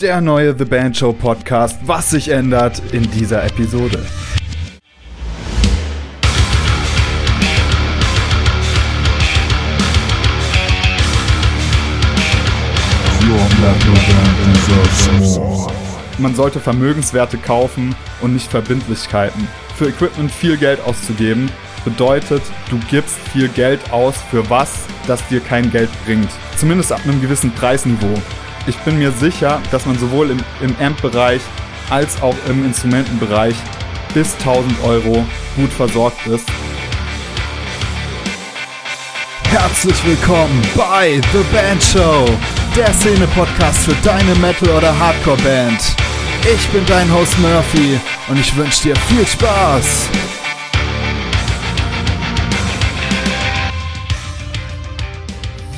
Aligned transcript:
der 0.00 0.20
neue 0.20 0.56
The 0.56 0.64
Band 0.64 0.96
Show 0.96 1.12
Podcast, 1.12 1.80
was 1.84 2.10
sich 2.10 2.28
ändert 2.28 2.80
in 2.92 3.10
dieser 3.10 3.44
Episode. 3.44 4.04
Man 16.18 16.34
sollte 16.34 16.60
Vermögenswerte 16.60 17.36
kaufen 17.38 17.94
und 18.20 18.34
nicht 18.34 18.50
Verbindlichkeiten. 18.50 19.48
Für 19.76 19.88
Equipment 19.88 20.30
viel 20.30 20.56
Geld 20.56 20.80
auszugeben 20.80 21.50
bedeutet, 21.84 22.42
du 22.70 22.78
gibst 22.90 23.16
viel 23.32 23.48
Geld 23.48 23.92
aus 23.92 24.16
für 24.30 24.48
was, 24.50 24.86
das 25.06 25.26
dir 25.28 25.40
kein 25.40 25.70
Geld 25.70 25.90
bringt. 26.04 26.30
Zumindest 26.56 26.92
ab 26.92 27.00
einem 27.04 27.20
gewissen 27.20 27.50
Preisniveau. 27.52 28.14
Ich 28.68 28.76
bin 28.80 28.98
mir 28.98 29.12
sicher, 29.12 29.62
dass 29.70 29.86
man 29.86 29.98
sowohl 29.98 30.30
im, 30.30 30.44
im 30.60 30.76
Amp-Bereich 30.78 31.40
als 31.88 32.20
auch 32.20 32.36
im 32.50 32.66
Instrumentenbereich 32.66 33.54
bis 34.12 34.34
1000 34.40 34.84
Euro 34.84 35.24
gut 35.56 35.72
versorgt 35.72 36.26
ist. 36.26 36.46
Herzlich 39.44 40.04
willkommen 40.04 40.62
bei 40.76 41.18
The 41.32 41.42
Band 41.50 41.82
Show, 41.82 42.28
der 42.76 42.92
Szene-Podcast 42.92 43.78
für 43.84 43.96
deine 44.04 44.34
Metal- 44.34 44.76
oder 44.76 44.96
Hardcore-Band. 44.98 45.96
Ich 46.54 46.68
bin 46.68 46.84
dein 46.84 47.10
Host 47.10 47.38
Murphy 47.38 47.98
und 48.28 48.38
ich 48.38 48.54
wünsche 48.54 48.82
dir 48.82 48.96
viel 48.96 49.26
Spaß. 49.26 50.10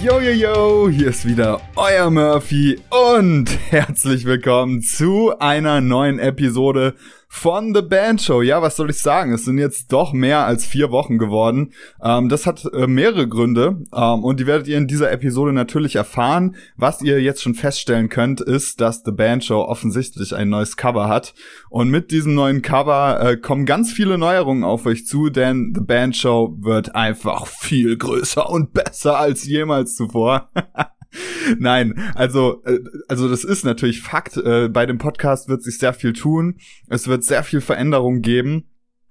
Yo, 0.03 0.19
yo, 0.19 0.31
yo, 0.31 0.89
hier 0.89 1.09
ist 1.09 1.27
wieder 1.27 1.61
euer 1.77 2.11
Murphy 2.11 2.81
und 2.89 3.51
herzlich 3.71 4.25
willkommen 4.25 4.81
zu 4.81 5.39
einer 5.39 5.83
neuen 5.83 6.19
Episode 6.19 6.95
von 7.33 7.73
The 7.73 7.81
Band 7.81 8.21
Show. 8.21 8.43
Ja, 8.43 8.61
was 8.61 8.75
soll 8.75 8.91
ich 8.91 8.99
sagen? 8.99 9.33
Es 9.33 9.45
sind 9.45 9.57
jetzt 9.57 9.93
doch 9.93 10.13
mehr 10.13 10.45
als 10.45 10.67
vier 10.67 10.91
Wochen 10.91 11.17
geworden. 11.17 11.73
Ähm, 12.03 12.29
das 12.29 12.45
hat 12.45 12.65
äh, 12.75 12.89
mehrere 12.89 13.29
Gründe 13.29 13.87
ähm, 13.95 14.25
und 14.25 14.41
die 14.41 14.49
werdet 14.49 14.67
ihr 14.67 14.77
in 14.77 14.89
dieser 14.89 15.13
Episode 15.13 15.53
natürlich 15.53 15.95
erfahren. 15.95 16.57
Was 16.77 17.01
ihr 17.03 17.23
jetzt 17.23 17.41
schon 17.41 17.55
feststellen 17.55 18.09
könnt, 18.09 18.41
ist, 18.41 18.81
dass 18.81 19.05
The 19.05 19.13
Band 19.13 19.45
Show 19.45 19.61
offensichtlich 19.63 20.35
ein 20.35 20.49
neues 20.49 20.77
Cover 20.77 21.09
hat. 21.09 21.33
Und 21.71 21.89
mit 21.89 22.11
diesem 22.11 22.35
neuen 22.35 22.63
Cover 22.63 23.21
äh, 23.23 23.37
kommen 23.37 23.65
ganz 23.65 23.93
viele 23.93 24.19
Neuerungen 24.19 24.65
auf 24.65 24.85
euch 24.85 25.07
zu, 25.07 25.31
denn 25.31 25.73
The 25.73 25.83
Band 25.83 26.17
Show 26.17 26.57
wird 26.59 26.97
einfach 26.97 27.47
viel 27.47 27.97
größer 27.97 28.51
und 28.51 28.73
besser 28.73 29.19
als 29.19 29.45
jemals 29.45 29.95
zuvor. 29.95 30.51
Nein, 31.59 32.13
also, 32.15 32.63
äh, 32.65 32.79
also 33.09 33.29
das 33.29 33.45
ist 33.45 33.65
natürlich 33.65 34.03
Fakt. 34.03 34.37
Äh, 34.37 34.69
bei 34.69 34.87
dem 34.87 34.99
Podcast 34.99 35.49
wird 35.49 35.63
sich 35.63 35.79
sehr 35.79 35.93
viel 35.93 36.13
tun. 36.13 36.59
Es 36.89 37.09
wird 37.09 37.25
sehr 37.25 37.43
viel 37.43 37.61
Veränderung 37.61 38.23
geben. 38.23 38.71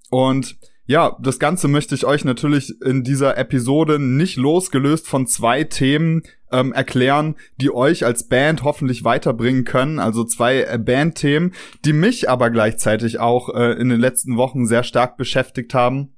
Und 0.10 0.58
ja, 0.86 1.18
das 1.22 1.38
Ganze 1.38 1.68
möchte 1.68 1.94
ich 1.94 2.06
euch 2.06 2.26
natürlich 2.26 2.82
in 2.82 3.04
dieser 3.04 3.38
Episode 3.38 4.00
nicht 4.00 4.38
losgelöst 4.38 5.08
von 5.08 5.28
zwei 5.28 5.64
Themen 5.64 6.24
ähm, 6.52 6.74
erklären, 6.74 7.36
die 7.62 7.72
euch 7.72 8.06
als 8.06 8.28
Band 8.28 8.64
hoffentlich 8.64 9.04
weiterbringen 9.04 9.66
können. 9.66 10.00
Also 10.00 10.24
zwei 10.24 10.64
äh, 10.64 10.80
Bandthemen, 10.80 11.54
die 11.86 11.94
mich 11.94 12.28
aber 12.28 12.50
gleichzeitig 12.50 13.20
auch 13.20 13.54
äh, 13.54 13.74
in 13.74 13.90
den 13.90 14.00
letzten 14.00 14.36
Wochen 14.36 14.66
sehr 14.66 14.82
stark 14.82 15.16
beschäftigt 15.16 15.76
haben. 15.76 16.16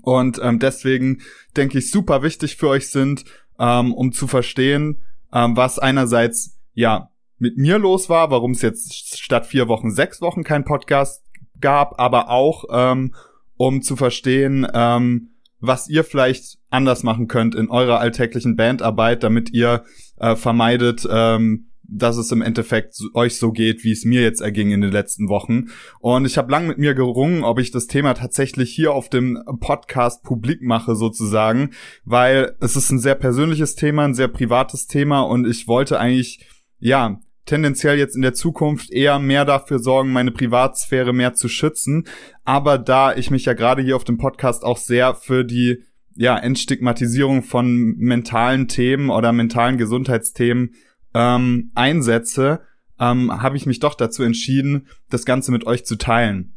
Und 0.00 0.40
ähm, 0.42 0.58
deswegen 0.58 1.20
denke 1.56 1.76
ich 1.76 1.90
super 1.90 2.22
wichtig 2.22 2.56
für 2.56 2.68
euch 2.68 2.88
sind, 2.88 3.24
ähm, 3.58 3.92
um 3.92 4.12
zu 4.12 4.26
verstehen, 4.26 4.98
ähm, 5.32 5.56
was 5.56 5.78
einerseits 5.78 6.58
ja 6.74 7.10
mit 7.38 7.56
mir 7.56 7.78
los 7.78 8.08
war, 8.08 8.30
warum 8.30 8.52
es 8.52 8.62
jetzt 8.62 9.18
statt 9.18 9.46
vier 9.46 9.68
Wochen 9.68 9.90
sechs 9.90 10.20
Wochen 10.20 10.42
kein 10.42 10.64
Podcast 10.64 11.24
gab, 11.60 12.00
aber 12.00 12.30
auch 12.30 12.64
um, 12.68 13.14
um 13.56 13.82
zu 13.82 13.96
verstehen, 13.96 14.66
ähm, 14.72 15.30
was 15.60 15.88
ihr 15.88 16.04
vielleicht 16.04 16.58
anders 16.70 17.02
machen 17.02 17.28
könnt 17.28 17.54
in 17.54 17.68
eurer 17.68 17.98
alltäglichen 17.98 18.56
Bandarbeit, 18.56 19.22
damit 19.22 19.50
ihr 19.50 19.84
äh, 20.18 20.36
vermeidet, 20.36 21.06
ähm, 21.10 21.70
dass 21.88 22.18
es 22.18 22.30
im 22.30 22.42
Endeffekt 22.42 22.94
euch 23.14 23.38
so 23.38 23.50
geht, 23.50 23.82
wie 23.82 23.92
es 23.92 24.04
mir 24.04 24.22
jetzt 24.22 24.40
erging 24.40 24.70
in 24.70 24.82
den 24.82 24.92
letzten 24.92 25.28
Wochen. 25.28 25.68
Und 26.00 26.26
ich 26.26 26.36
habe 26.36 26.52
lang 26.52 26.66
mit 26.66 26.78
mir 26.78 26.94
gerungen, 26.94 27.44
ob 27.44 27.58
ich 27.58 27.70
das 27.70 27.86
Thema 27.86 28.14
tatsächlich 28.14 28.70
hier 28.70 28.92
auf 28.92 29.08
dem 29.08 29.42
Podcast 29.60 30.22
publik 30.22 30.62
mache 30.62 30.94
sozusagen, 30.94 31.70
weil 32.04 32.54
es 32.60 32.76
ist 32.76 32.90
ein 32.90 32.98
sehr 32.98 33.14
persönliches 33.14 33.74
Thema, 33.74 34.04
ein 34.04 34.14
sehr 34.14 34.28
privates 34.28 34.86
Thema 34.86 35.22
und 35.22 35.46
ich 35.46 35.66
wollte 35.66 35.98
eigentlich, 35.98 36.46
ja, 36.78 37.18
tendenziell 37.46 37.98
jetzt 37.98 38.14
in 38.14 38.20
der 38.20 38.34
Zukunft 38.34 38.90
eher 38.90 39.18
mehr 39.18 39.46
dafür 39.46 39.78
sorgen, 39.78 40.12
meine 40.12 40.30
Privatsphäre 40.30 41.14
mehr 41.14 41.32
zu 41.32 41.48
schützen. 41.48 42.04
Aber 42.44 42.76
da 42.76 43.16
ich 43.16 43.30
mich 43.30 43.46
ja 43.46 43.54
gerade 43.54 43.80
hier 43.80 43.96
auf 43.96 44.04
dem 44.04 44.18
Podcast 44.18 44.64
auch 44.64 44.76
sehr 44.76 45.14
für 45.14 45.44
die 45.44 45.82
ja, 46.14 46.36
Entstigmatisierung 46.36 47.42
von 47.42 47.94
mentalen 47.96 48.68
Themen 48.68 49.08
oder 49.08 49.32
mentalen 49.32 49.78
Gesundheitsthemen 49.78 50.74
ähm, 51.14 51.70
einsetze, 51.74 52.60
ähm, 52.98 53.42
habe 53.42 53.56
ich 53.56 53.66
mich 53.66 53.80
doch 53.80 53.94
dazu 53.94 54.22
entschieden, 54.22 54.88
das 55.10 55.24
Ganze 55.24 55.52
mit 55.52 55.66
euch 55.66 55.84
zu 55.86 55.96
teilen. 55.96 56.54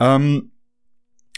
Ähm, 0.00 0.52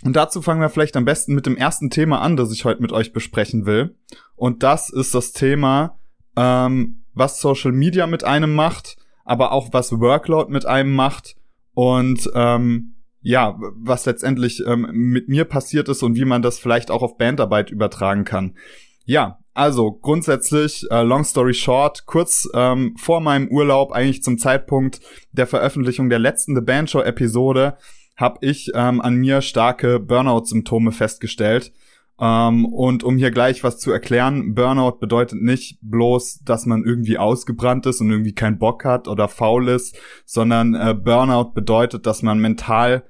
und 0.03 0.17
dazu 0.17 0.41
fangen 0.41 0.61
wir 0.61 0.71
vielleicht 0.71 0.97
am 0.97 1.05
besten 1.05 1.35
mit 1.35 1.47
dem 1.47 1.57
ersten 1.57 1.91
Thema 1.91 2.21
an, 2.21 2.37
das 2.37 2.53
ich 2.53 2.65
heute 2.65 2.81
mit 2.81 2.93
euch 2.93 3.13
besprechen 3.13 3.67
will. 3.67 3.97
Und 4.35 4.63
das 4.63 4.89
ist 4.89 5.15
das 5.15 5.33
Thema, 5.33 5.99
ähm, 6.37 7.05
was 7.13 7.41
Social 7.41 7.73
Media 7.73 8.07
mit 8.07 8.25
einem 8.25 8.55
macht, 8.55 8.97
aber 9.25 9.53
auch 9.53 9.73
was 9.73 10.01
Workload 10.01 10.51
mit 10.51 10.65
einem 10.65 10.95
macht 10.95 11.37
und 11.75 12.31
ähm, 12.35 12.95
ja, 13.21 13.59
was 13.59 14.07
letztendlich 14.07 14.63
ähm, 14.67 14.89
mit 14.93 15.29
mir 15.29 15.45
passiert 15.45 15.91
ist 15.91 16.03
und 16.03 16.17
wie 16.17 16.25
man 16.25 16.41
das 16.41 16.59
vielleicht 16.59 16.91
auch 16.91 17.03
auf 17.03 17.19
Bandarbeit 17.19 17.71
übertragen 17.71 18.25
kann. 18.25 18.57
Ja, 19.05 19.40
also 19.55 19.93
grundsätzlich, 19.93 20.87
äh, 20.91 21.03
long 21.03 21.25
story 21.25 21.55
short, 21.55 22.07
kurz 22.07 22.49
ähm, 22.55 22.95
vor 22.97 23.21
meinem 23.21 23.49
Urlaub, 23.49 23.93
eigentlich 23.93 24.23
zum 24.23 24.39
Zeitpunkt 24.39 25.01
der 25.33 25.47
Veröffentlichung 25.47 26.09
der 26.09 26.19
letzten 26.19 26.55
The 26.55 26.63
Band 26.63 26.91
Show 26.91 27.03
Episode, 27.03 27.77
habe 28.17 28.39
ich 28.43 28.71
ähm, 28.75 29.01
an 29.01 29.17
mir 29.17 29.41
starke 29.41 29.99
Burnout-Symptome 29.99 30.93
festgestellt. 30.93 31.73
Ähm, 32.21 32.67
und 32.67 33.03
um 33.03 33.17
hier 33.17 33.31
gleich 33.31 33.65
was 33.65 33.79
zu 33.79 33.91
erklären, 33.91 34.55
Burnout 34.55 34.99
bedeutet 35.01 35.41
nicht 35.41 35.79
bloß, 35.81 36.41
dass 36.45 36.67
man 36.67 36.85
irgendwie 36.85 37.19
ausgebrannt 37.19 37.87
ist 37.87 38.01
und 38.01 38.11
irgendwie 38.11 38.35
keinen 38.35 38.59
Bock 38.59 38.85
hat 38.85 39.09
oder 39.09 39.27
faul 39.27 39.69
ist, 39.69 39.99
sondern 40.27 40.75
äh, 40.75 40.95
Burnout 40.95 41.53
bedeutet, 41.55 42.07
dass 42.07 42.23
man 42.23 42.39
mental 42.39 43.05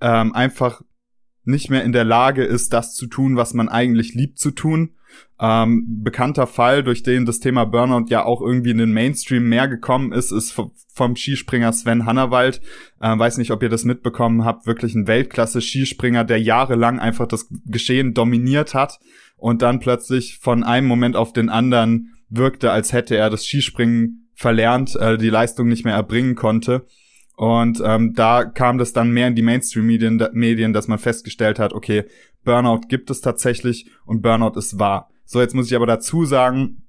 ähm, 0.00 0.32
einfach 0.32 0.80
nicht 1.44 1.70
mehr 1.70 1.82
in 1.82 1.92
der 1.92 2.04
Lage 2.04 2.44
ist, 2.44 2.72
das 2.72 2.94
zu 2.94 3.08
tun, 3.08 3.36
was 3.36 3.52
man 3.52 3.68
eigentlich 3.68 4.14
liebt 4.14 4.38
zu 4.38 4.52
tun 4.52 4.94
ähm, 5.40 6.02
bekannter 6.02 6.46
Fall, 6.46 6.84
durch 6.84 7.02
den 7.02 7.26
das 7.26 7.40
Thema 7.40 7.64
Burnout 7.64 8.06
ja 8.08 8.24
auch 8.24 8.40
irgendwie 8.40 8.70
in 8.70 8.78
den 8.78 8.92
Mainstream 8.92 9.48
mehr 9.48 9.66
gekommen 9.66 10.12
ist, 10.12 10.30
ist 10.30 10.52
vom 10.52 11.16
Skispringer 11.16 11.72
Sven 11.72 12.06
Hannawald. 12.06 12.60
Äh, 13.00 13.18
weiß 13.18 13.38
nicht, 13.38 13.50
ob 13.50 13.62
ihr 13.62 13.68
das 13.68 13.84
mitbekommen 13.84 14.44
habt. 14.44 14.66
Wirklich 14.66 14.94
ein 14.94 15.06
Weltklasse-Skispringer, 15.06 16.24
der 16.24 16.40
jahrelang 16.40 17.00
einfach 17.00 17.26
das 17.26 17.48
Geschehen 17.66 18.14
dominiert 18.14 18.74
hat 18.74 19.00
und 19.36 19.62
dann 19.62 19.80
plötzlich 19.80 20.38
von 20.38 20.62
einem 20.62 20.86
Moment 20.86 21.16
auf 21.16 21.32
den 21.32 21.48
anderen 21.48 22.14
wirkte, 22.28 22.70
als 22.70 22.92
hätte 22.92 23.16
er 23.16 23.28
das 23.28 23.44
Skispringen 23.44 24.30
verlernt, 24.34 24.94
äh, 24.96 25.18
die 25.18 25.30
Leistung 25.30 25.68
nicht 25.68 25.84
mehr 25.84 25.94
erbringen 25.94 26.34
konnte. 26.34 26.86
Und 27.36 27.82
ähm, 27.84 28.12
da 28.14 28.44
kam 28.44 28.78
das 28.78 28.92
dann 28.92 29.10
mehr 29.10 29.26
in 29.26 29.34
die 29.34 29.42
Mainstream-Medien, 29.42 30.22
Medien, 30.32 30.72
dass 30.72 30.86
man 30.86 30.98
festgestellt 30.98 31.58
hat, 31.58 31.72
okay, 31.72 32.04
Burnout 32.44 32.82
gibt 32.88 33.10
es 33.10 33.20
tatsächlich 33.20 33.90
und 34.04 34.22
Burnout 34.22 34.58
ist 34.58 34.78
wahr. 34.78 35.10
So, 35.24 35.40
jetzt 35.40 35.54
muss 35.54 35.66
ich 35.66 35.76
aber 35.76 35.86
dazu 35.86 36.24
sagen, 36.24 36.82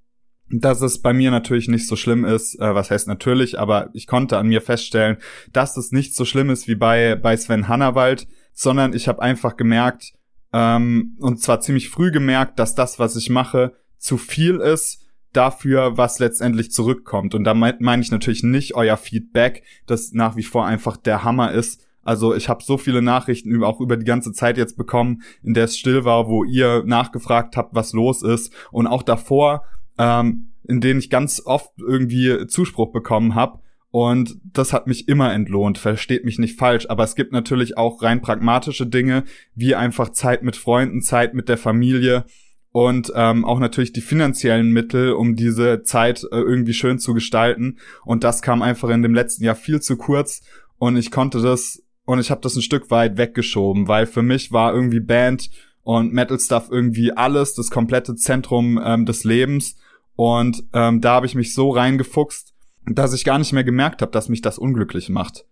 dass 0.50 0.81
es 0.81 1.02
bei 1.02 1.14
mir 1.14 1.31
natürlich 1.31 1.68
nicht 1.68 1.88
so 1.88 1.96
schlimm 1.96 2.25
ist, 2.25 2.59
äh, 2.59 2.75
was 2.75 2.91
heißt 2.91 3.08
natürlich, 3.08 3.59
aber 3.59 3.90
ich 3.94 4.08
konnte 4.08 4.38
an 4.38 4.47
mir 4.47 4.61
feststellen, 4.61 5.17
dass 5.52 5.78
es 5.78 5.91
nicht 5.91 6.16
so 6.16 6.26
schlimm 6.26 6.50
ist 6.50 6.67
wie 6.67 6.76
bei, 6.76 7.16
bei 7.16 7.35
Sven 7.38 7.67
Hannawald, 7.67 8.28
sondern 8.53 8.94
ich 8.94 9.08
habe 9.08 9.22
einfach 9.22 9.58
gemerkt, 9.58 10.14
ähm, 10.52 11.17
und 11.20 11.41
zwar 11.41 11.61
ziemlich 11.61 11.90
früh 11.90 12.11
gemerkt, 12.11 12.59
dass 12.59 12.76
das, 12.76 12.99
was 12.99 13.16
ich 13.16 13.29
mache, 13.29 13.73
zu 13.97 14.17
viel 14.17 14.58
ist 14.58 15.02
dafür, 15.32 15.97
was 15.97 16.20
letztendlich 16.20 16.72
zurückkommt. 16.72 17.34
Und 17.34 17.44
da 17.44 17.56
meine 17.56 18.02
ich 18.02 18.11
natürlich 18.11 18.44
nicht 18.44 18.76
euer 18.76 18.97
Feedback, 18.97 19.64
das 19.88 20.11
nach 20.14 20.35
wie 20.35 20.44
vor 20.44 20.66
einfach 20.66 20.96
der 20.96 21.23
Hammer 21.23 21.52
ist, 21.52 21.82
also 22.03 22.35
ich 22.35 22.50
habe 22.50 22.64
so 22.64 22.78
viele 22.78 23.02
Nachrichten 23.02 23.64
auch 23.64 23.79
über 23.79 23.97
die 23.97 24.05
ganze 24.05 24.32
Zeit 24.32 24.58
jetzt 24.58 24.78
bekommen, 24.78 25.22
in 25.41 25.53
der 25.53 25.66
es 25.66 25.78
still 25.78 26.05
war, 26.05 26.28
wo 26.28 26.44
ihr 26.44 26.84
nachgefragt 26.85 27.58
habt, 27.58 27.73
was 27.73 27.94
los 27.94 28.22
ist. 28.22 28.53
Und 28.72 28.88
auch 28.88 29.03
davor, 29.03 29.64
ähm, 29.97 30.50
in 30.67 30.82
denen 30.82 31.00
ich 31.00 31.09
ganz 31.09 31.41
oft 31.46 31.72
irgendwie 31.78 32.47
Zuspruch 32.47 32.91
bekommen 32.91 33.35
habe. 33.35 33.59
Und 33.91 34.38
das 34.44 34.73
hat 34.73 34.88
mich 34.88 35.08
immer 35.08 35.32
entlohnt, 35.34 35.78
versteht 35.78 36.26
mich 36.26 36.40
nicht 36.40 36.58
falsch. 36.58 36.88
Aber 36.90 37.03
es 37.03 37.16
gibt 37.16 37.32
natürlich 37.32 37.78
auch 37.78 38.02
rein 38.02 38.22
pragmatische 38.22 38.88
Dinge, 38.88 39.23
wie 39.56 39.76
einfach 39.76 40.09
Zeit 40.09 40.44
mit 40.44 40.56
Freunden, 40.56 41.02
Zeit 41.02 41.34
mit 41.34 41.47
der 41.47 41.58
Familie 41.58 42.26
und 42.72 43.14
ähm, 43.16 43.46
auch 43.46 43.59
natürlich 43.59 43.94
die 43.94 44.02
finanziellen 44.02 44.72
Mittel, 44.72 45.14
um 45.14 45.35
diese 45.35 45.84
Zeit 45.84 46.23
äh, 46.23 46.38
irgendwie 46.38 46.73
schön 46.73 46.97
zu 46.97 47.14
gestalten. 47.14 47.78
Und 48.03 48.23
das 48.23 48.41
kam 48.41 48.64
einfach 48.64 48.90
in 48.90 49.03
dem 49.03 49.14
letzten 49.14 49.44
Jahr 49.44 49.56
viel 49.56 49.79
zu 49.79 49.96
kurz 49.96 50.41
und 50.79 50.97
ich 50.97 51.11
konnte 51.11 51.40
das 51.40 51.83
und 52.05 52.20
ich 52.20 52.32
habe 52.32 52.41
das 52.41 52.55
ein 52.55 52.61
Stück 52.61 52.91
weit 52.91 53.17
weggeschoben, 53.17 53.88
weil 53.88 54.05
für 54.05 54.22
mich 54.23 54.52
war 54.52 54.73
irgendwie 54.73 55.00
Band 55.00 55.50
und 55.84 56.14
Metal 56.14 56.40
Stuff 56.40 56.67
irgendwie 56.70 57.11
alles, 57.11 57.55
das 57.55 57.70
komplette 57.70 58.16
Zentrum 58.16 58.79
ähm, 58.84 59.05
des 59.05 59.23
Lebens. 59.23 59.76
Und 60.16 60.64
ähm, 60.73 61.02
da 61.02 61.14
habe 61.16 61.26
ich 61.26 61.35
mich 61.35 61.53
so 61.53 61.72
reingefuchst, 61.72 62.53
dass 62.85 63.14
ich 63.14 63.23
gar 63.23 63.40
nicht 63.40 63.53
mehr 63.53 63.64
gemerkt 63.64 64.02
habe, 64.02 64.11
dass 64.11 64.29
mich 64.29 64.41
das 64.41 64.59
unglücklich 64.59 65.09
macht. 65.09 65.46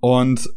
Und 0.00 0.48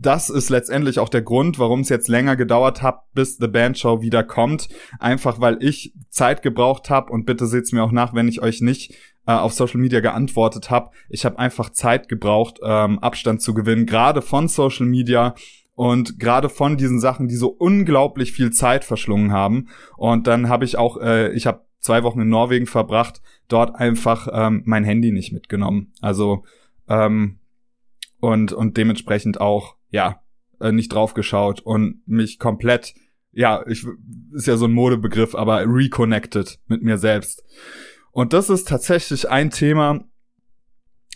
das 0.00 0.30
ist 0.30 0.48
letztendlich 0.48 0.98
auch 0.98 1.10
der 1.10 1.22
Grund, 1.22 1.58
warum 1.58 1.80
es 1.80 1.90
jetzt 1.90 2.08
länger 2.08 2.36
gedauert 2.36 2.82
hat, 2.82 3.12
bis 3.12 3.36
The 3.36 3.48
Band 3.48 3.78
Show 3.78 4.00
wieder 4.00 4.24
kommt. 4.24 4.68
Einfach 4.98 5.40
weil 5.40 5.58
ich 5.60 5.92
Zeit 6.08 6.42
gebraucht 6.42 6.88
habe 6.88 7.12
und 7.12 7.26
bitte 7.26 7.46
seht's 7.46 7.72
mir 7.72 7.82
auch 7.84 7.92
nach, 7.92 8.14
wenn 8.14 8.28
ich 8.28 8.40
euch 8.42 8.62
nicht 8.62 8.94
äh, 9.26 9.32
auf 9.32 9.52
Social 9.52 9.80
Media 9.80 10.00
geantwortet 10.00 10.70
habe. 10.70 10.90
Ich 11.08 11.24
habe 11.24 11.38
einfach 11.38 11.70
Zeit 11.70 12.08
gebraucht, 12.08 12.60
ähm, 12.62 12.98
Abstand 12.98 13.42
zu 13.42 13.54
gewinnen, 13.54 13.86
gerade 13.86 14.22
von 14.22 14.48
Social 14.48 14.86
Media 14.86 15.34
und 15.74 16.18
gerade 16.18 16.48
von 16.48 16.76
diesen 16.76 17.00
Sachen, 17.00 17.28
die 17.28 17.36
so 17.36 17.48
unglaublich 17.48 18.32
viel 18.32 18.50
Zeit 18.50 18.84
verschlungen 18.84 19.32
haben. 19.32 19.68
Und 19.96 20.26
dann 20.26 20.48
habe 20.48 20.64
ich 20.64 20.76
auch, 20.76 21.00
äh, 21.00 21.32
ich 21.32 21.46
habe 21.46 21.64
zwei 21.78 22.02
Wochen 22.02 22.20
in 22.20 22.28
Norwegen 22.28 22.66
verbracht, 22.66 23.22
dort 23.48 23.74
einfach 23.74 24.28
ähm, 24.32 24.62
mein 24.66 24.84
Handy 24.84 25.12
nicht 25.12 25.32
mitgenommen. 25.32 25.92
Also 26.00 26.44
ähm, 26.88 27.38
und 28.20 28.52
und 28.52 28.76
dementsprechend 28.76 29.40
auch 29.40 29.76
ja, 29.90 30.22
äh, 30.60 30.72
nicht 30.72 30.92
drauf 30.92 31.14
geschaut 31.14 31.60
und 31.60 32.02
mich 32.06 32.38
komplett, 32.38 32.94
ja, 33.30 33.64
ich, 33.66 33.86
ist 34.32 34.46
ja 34.46 34.56
so 34.56 34.66
ein 34.66 34.72
Modebegriff, 34.72 35.34
aber 35.34 35.64
reconnected 35.66 36.58
mit 36.66 36.82
mir 36.82 36.98
selbst. 36.98 37.44
Und 38.12 38.32
das 38.32 38.48
ist 38.48 38.68
tatsächlich 38.68 39.28
ein 39.28 39.50
Thema, 39.50 40.04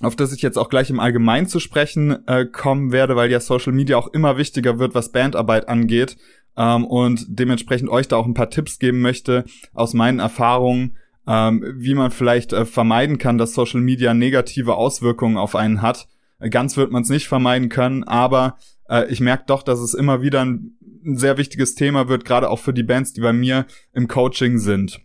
auf 0.02 0.16
das 0.16 0.32
ich 0.32 0.42
jetzt 0.42 0.58
auch 0.58 0.68
gleich 0.68 0.90
im 0.90 1.00
Allgemeinen 1.00 1.46
zu 1.46 1.60
sprechen 1.60 2.26
äh, 2.26 2.44
kommen 2.46 2.92
werde, 2.92 3.16
weil 3.16 3.30
ja 3.30 3.40
Social 3.40 3.72
Media 3.72 3.96
auch 3.96 4.08
immer 4.08 4.36
wichtiger 4.36 4.78
wird, 4.78 4.94
was 4.94 5.12
Bandarbeit 5.12 5.68
angeht 5.68 6.16
ähm, 6.56 6.84
und 6.84 7.24
dementsprechend 7.28 7.88
euch 7.88 8.08
da 8.08 8.16
auch 8.16 8.26
ein 8.26 8.34
paar 8.34 8.50
Tipps 8.50 8.78
geben 8.78 9.00
möchte 9.00 9.44
aus 9.72 9.94
meinen 9.94 10.18
Erfahrungen, 10.18 10.96
ähm, 11.26 11.64
wie 11.76 11.94
man 11.94 12.10
vielleicht 12.10 12.52
äh, 12.52 12.66
vermeiden 12.66 13.18
kann, 13.18 13.38
dass 13.38 13.54
Social 13.54 13.80
Media 13.80 14.12
negative 14.12 14.74
Auswirkungen 14.74 15.36
auf 15.36 15.54
einen 15.54 15.80
hat 15.80 16.08
Ganz 16.38 16.76
wird 16.76 16.92
man 16.92 17.02
es 17.02 17.08
nicht 17.08 17.28
vermeiden 17.28 17.68
können, 17.68 18.04
aber 18.04 18.58
äh, 18.88 19.10
ich 19.10 19.20
merke 19.20 19.44
doch, 19.46 19.62
dass 19.62 19.80
es 19.80 19.94
immer 19.94 20.20
wieder 20.20 20.44
ein, 20.44 20.76
ein 21.04 21.16
sehr 21.16 21.38
wichtiges 21.38 21.74
Thema 21.74 22.08
wird, 22.08 22.24
gerade 22.24 22.50
auch 22.50 22.58
für 22.58 22.74
die 22.74 22.82
Bands, 22.82 23.14
die 23.14 23.22
bei 23.22 23.32
mir 23.32 23.66
im 23.94 24.06
Coaching 24.06 24.58
sind. 24.58 25.00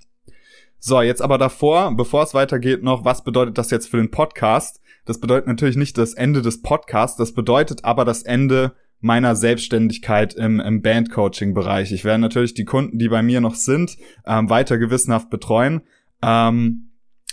So, 0.83 0.99
jetzt 1.03 1.21
aber 1.21 1.37
davor, 1.37 1.95
bevor 1.95 2.23
es 2.23 2.33
weitergeht, 2.33 2.81
noch, 2.81 3.05
was 3.05 3.23
bedeutet 3.23 3.59
das 3.59 3.69
jetzt 3.69 3.87
für 3.87 3.97
den 3.97 4.09
Podcast? 4.09 4.81
Das 5.05 5.19
bedeutet 5.19 5.45
natürlich 5.47 5.75
nicht 5.77 5.95
das 5.95 6.15
Ende 6.15 6.41
des 6.41 6.63
Podcasts, 6.63 7.17
das 7.17 7.35
bedeutet 7.35 7.85
aber 7.85 8.03
das 8.03 8.23
Ende 8.23 8.73
meiner 8.99 9.35
Selbstständigkeit 9.35 10.33
im, 10.33 10.59
im 10.59 10.81
Band-Coaching-Bereich. 10.81 11.91
Ich 11.91 12.03
werde 12.03 12.21
natürlich 12.21 12.55
die 12.55 12.65
Kunden, 12.65 12.97
die 12.97 13.09
bei 13.09 13.21
mir 13.21 13.41
noch 13.41 13.53
sind, 13.53 13.95
ähm, 14.25 14.49
weiter 14.49 14.79
gewissenhaft 14.79 15.29
betreuen. 15.29 15.81
Ähm, 16.23 16.89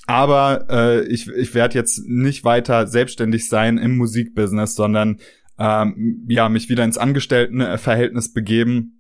aber 0.07 0.67
äh, 0.69 1.07
ich, 1.07 1.29
ich 1.29 1.55
werde 1.55 1.75
jetzt 1.75 2.07
nicht 2.07 2.45
weiter 2.45 2.87
selbstständig 2.87 3.49
sein 3.49 3.79
im 3.79 3.97
Musikbusiness, 3.97 4.75
sondern 4.75 5.21
ähm, 5.59 6.27
ja 6.29 6.51
mich 6.51 6.69
wieder 6.69 6.85
ins 6.85 6.99
Angestelltenverhältnis 6.99 8.35
begeben, 8.35 8.98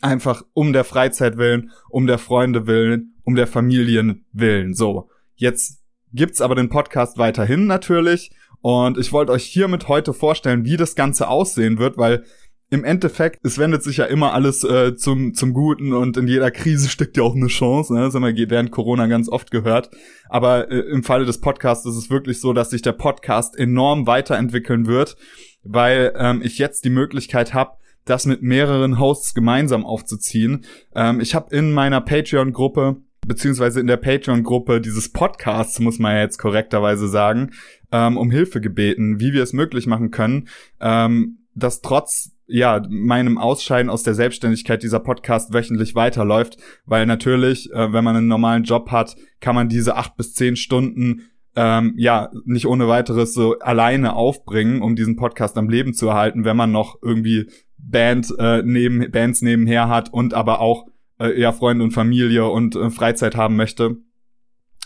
einfach 0.00 0.42
um 0.54 0.72
der 0.72 0.84
Freizeit 0.84 1.36
willen, 1.36 1.70
um 1.90 2.06
der 2.06 2.18
Freunde 2.18 2.66
willen, 2.66 3.14
um 3.24 3.34
der 3.34 3.46
Familien 3.46 4.26
willen. 4.32 4.74
So, 4.74 5.10
jetzt 5.34 5.82
gibt's 6.12 6.40
aber 6.40 6.54
den 6.54 6.68
Podcast 6.68 7.18
weiterhin 7.18 7.66
natürlich 7.66 8.30
und 8.60 8.98
ich 8.98 9.12
wollte 9.12 9.32
euch 9.32 9.44
hiermit 9.44 9.88
heute 9.88 10.12
vorstellen, 10.12 10.64
wie 10.64 10.76
das 10.76 10.94
Ganze 10.94 11.28
aussehen 11.28 11.78
wird, 11.78 11.96
weil 11.96 12.24
im 12.70 12.84
Endeffekt, 12.84 13.40
es 13.44 13.56
wendet 13.56 13.82
sich 13.82 13.96
ja 13.96 14.04
immer 14.04 14.34
alles 14.34 14.62
äh, 14.62 14.94
zum, 14.94 15.32
zum 15.32 15.54
Guten 15.54 15.94
und 15.94 16.18
in 16.18 16.28
jeder 16.28 16.50
Krise 16.50 16.88
steckt 16.90 17.16
ja 17.16 17.22
auch 17.22 17.34
eine 17.34 17.46
Chance. 17.46 17.94
Ne? 17.94 18.00
Das 18.00 18.14
haben 18.14 18.24
wir 18.24 18.50
während 18.50 18.70
Corona 18.70 19.06
ganz 19.06 19.28
oft 19.28 19.50
gehört. 19.50 19.90
Aber 20.28 20.70
äh, 20.70 20.80
im 20.80 21.02
Falle 21.02 21.24
des 21.24 21.40
Podcasts 21.40 21.86
ist 21.86 21.96
es 21.96 22.10
wirklich 22.10 22.40
so, 22.40 22.52
dass 22.52 22.70
sich 22.70 22.82
der 22.82 22.92
Podcast 22.92 23.58
enorm 23.58 24.06
weiterentwickeln 24.06 24.86
wird, 24.86 25.16
weil 25.62 26.12
ähm, 26.16 26.42
ich 26.42 26.58
jetzt 26.58 26.84
die 26.84 26.90
Möglichkeit 26.90 27.54
habe, 27.54 27.78
das 28.08 28.26
mit 28.26 28.42
mehreren 28.42 28.98
Hosts 28.98 29.34
gemeinsam 29.34 29.84
aufzuziehen. 29.84 30.64
Ähm, 30.94 31.20
ich 31.20 31.34
habe 31.34 31.54
in 31.54 31.72
meiner 31.72 32.00
Patreon-Gruppe 32.00 32.96
beziehungsweise 33.26 33.78
in 33.78 33.86
der 33.86 33.98
Patreon-Gruppe 33.98 34.80
dieses 34.80 35.12
Podcasts, 35.12 35.78
muss 35.80 35.98
man 35.98 36.14
ja 36.14 36.22
jetzt 36.22 36.38
korrekterweise 36.38 37.08
sagen, 37.08 37.50
ähm, 37.92 38.16
um 38.16 38.30
Hilfe 38.30 38.60
gebeten, 38.60 39.20
wie 39.20 39.32
wir 39.32 39.42
es 39.42 39.52
möglich 39.52 39.86
machen 39.86 40.10
können, 40.10 40.48
ähm, 40.80 41.38
dass 41.54 41.82
trotz 41.82 42.32
ja, 42.46 42.82
meinem 42.88 43.36
Ausscheiden 43.36 43.90
aus 43.90 44.02
der 44.02 44.14
Selbstständigkeit 44.14 44.82
dieser 44.82 45.00
Podcast 45.00 45.52
wöchentlich 45.52 45.94
weiterläuft, 45.94 46.56
weil 46.86 47.04
natürlich, 47.04 47.70
äh, 47.72 47.92
wenn 47.92 48.04
man 48.04 48.16
einen 48.16 48.28
normalen 48.28 48.64
Job 48.64 48.90
hat, 48.90 49.16
kann 49.40 49.54
man 49.54 49.68
diese 49.68 49.96
acht 49.96 50.16
bis 50.16 50.32
zehn 50.32 50.56
Stunden 50.56 51.28
ähm, 51.56 51.92
ja 51.96 52.30
nicht 52.46 52.66
ohne 52.66 52.88
weiteres 52.88 53.34
so 53.34 53.58
alleine 53.58 54.14
aufbringen, 54.14 54.80
um 54.80 54.96
diesen 54.96 55.16
Podcast 55.16 55.58
am 55.58 55.68
Leben 55.68 55.92
zu 55.92 56.08
erhalten, 56.08 56.44
wenn 56.44 56.56
man 56.56 56.72
noch 56.72 56.96
irgendwie 57.02 57.50
Band 57.78 58.34
äh, 58.38 58.62
neben 58.62 59.10
Bands 59.10 59.42
nebenher 59.42 59.88
hat 59.88 60.12
und 60.12 60.34
aber 60.34 60.60
auch 60.60 60.86
äh, 61.18 61.40
ja 61.40 61.52
Freunde 61.52 61.84
und 61.84 61.92
Familie 61.92 62.46
und 62.48 62.76
äh, 62.76 62.90
Freizeit 62.90 63.36
haben 63.36 63.56
möchte. 63.56 63.96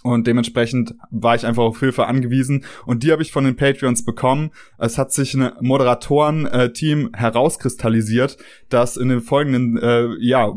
Und 0.02 0.26
dementsprechend 0.26 0.94
war 1.10 1.36
ich 1.36 1.46
einfach 1.46 1.62
auf 1.62 1.78
Hilfe 1.78 2.06
angewiesen. 2.06 2.64
Und 2.86 3.04
die 3.04 3.12
habe 3.12 3.22
ich 3.22 3.30
von 3.30 3.44
den 3.44 3.54
Patreons 3.54 4.04
bekommen. 4.04 4.50
Es 4.78 4.98
hat 4.98 5.12
sich 5.12 5.34
ein 5.34 5.52
Moderatoren-Team 5.60 7.10
herauskristallisiert, 7.14 8.36
das 8.68 8.96
in 8.96 9.10
den 9.10 9.20
folgenden, 9.20 9.78
äh, 9.78 10.08
ja, 10.18 10.52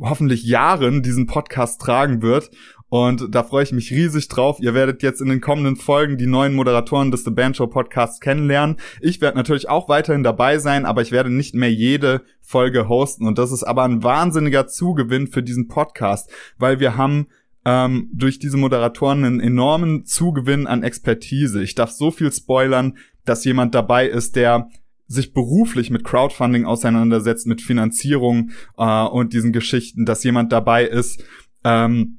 hoffentlich 0.00 0.44
Jahren 0.44 1.02
diesen 1.02 1.26
Podcast 1.26 1.80
tragen 1.80 2.22
wird. 2.22 2.50
Und 2.88 3.34
da 3.34 3.42
freue 3.42 3.64
ich 3.64 3.72
mich 3.72 3.90
riesig 3.90 4.28
drauf. 4.28 4.58
Ihr 4.60 4.74
werdet 4.74 5.02
jetzt 5.02 5.20
in 5.20 5.28
den 5.28 5.40
kommenden 5.40 5.76
Folgen 5.76 6.16
die 6.16 6.26
neuen 6.26 6.54
Moderatoren 6.54 7.10
des 7.10 7.24
The 7.24 7.30
Band 7.30 7.56
Show 7.56 7.66
Podcasts 7.66 8.20
kennenlernen. 8.20 8.76
Ich 9.00 9.20
werde 9.20 9.36
natürlich 9.36 9.68
auch 9.68 9.88
weiterhin 9.88 10.22
dabei 10.22 10.58
sein, 10.58 10.86
aber 10.86 11.02
ich 11.02 11.12
werde 11.12 11.30
nicht 11.30 11.54
mehr 11.54 11.72
jede 11.72 12.22
Folge 12.40 12.88
hosten. 12.88 13.26
Und 13.26 13.38
das 13.38 13.52
ist 13.52 13.64
aber 13.64 13.84
ein 13.84 14.02
wahnsinniger 14.02 14.66
Zugewinn 14.66 15.26
für 15.26 15.42
diesen 15.42 15.68
Podcast, 15.68 16.30
weil 16.56 16.80
wir 16.80 16.96
haben 16.96 17.26
ähm, 17.66 18.08
durch 18.14 18.38
diese 18.38 18.56
Moderatoren 18.56 19.24
einen 19.24 19.40
enormen 19.40 20.06
Zugewinn 20.06 20.66
an 20.66 20.82
Expertise. 20.82 21.62
Ich 21.62 21.74
darf 21.74 21.90
so 21.90 22.10
viel 22.10 22.32
spoilern, 22.32 22.96
dass 23.26 23.44
jemand 23.44 23.74
dabei 23.74 24.06
ist, 24.06 24.36
der 24.36 24.70
sich 25.06 25.32
beruflich 25.32 25.90
mit 25.90 26.04
Crowdfunding 26.04 26.64
auseinandersetzt, 26.64 27.46
mit 27.46 27.60
Finanzierung 27.60 28.50
äh, 28.78 29.04
und 29.04 29.34
diesen 29.34 29.52
Geschichten, 29.52 30.06
dass 30.06 30.24
jemand 30.24 30.52
dabei 30.52 30.84
ist, 30.84 31.22
ähm, 31.64 32.18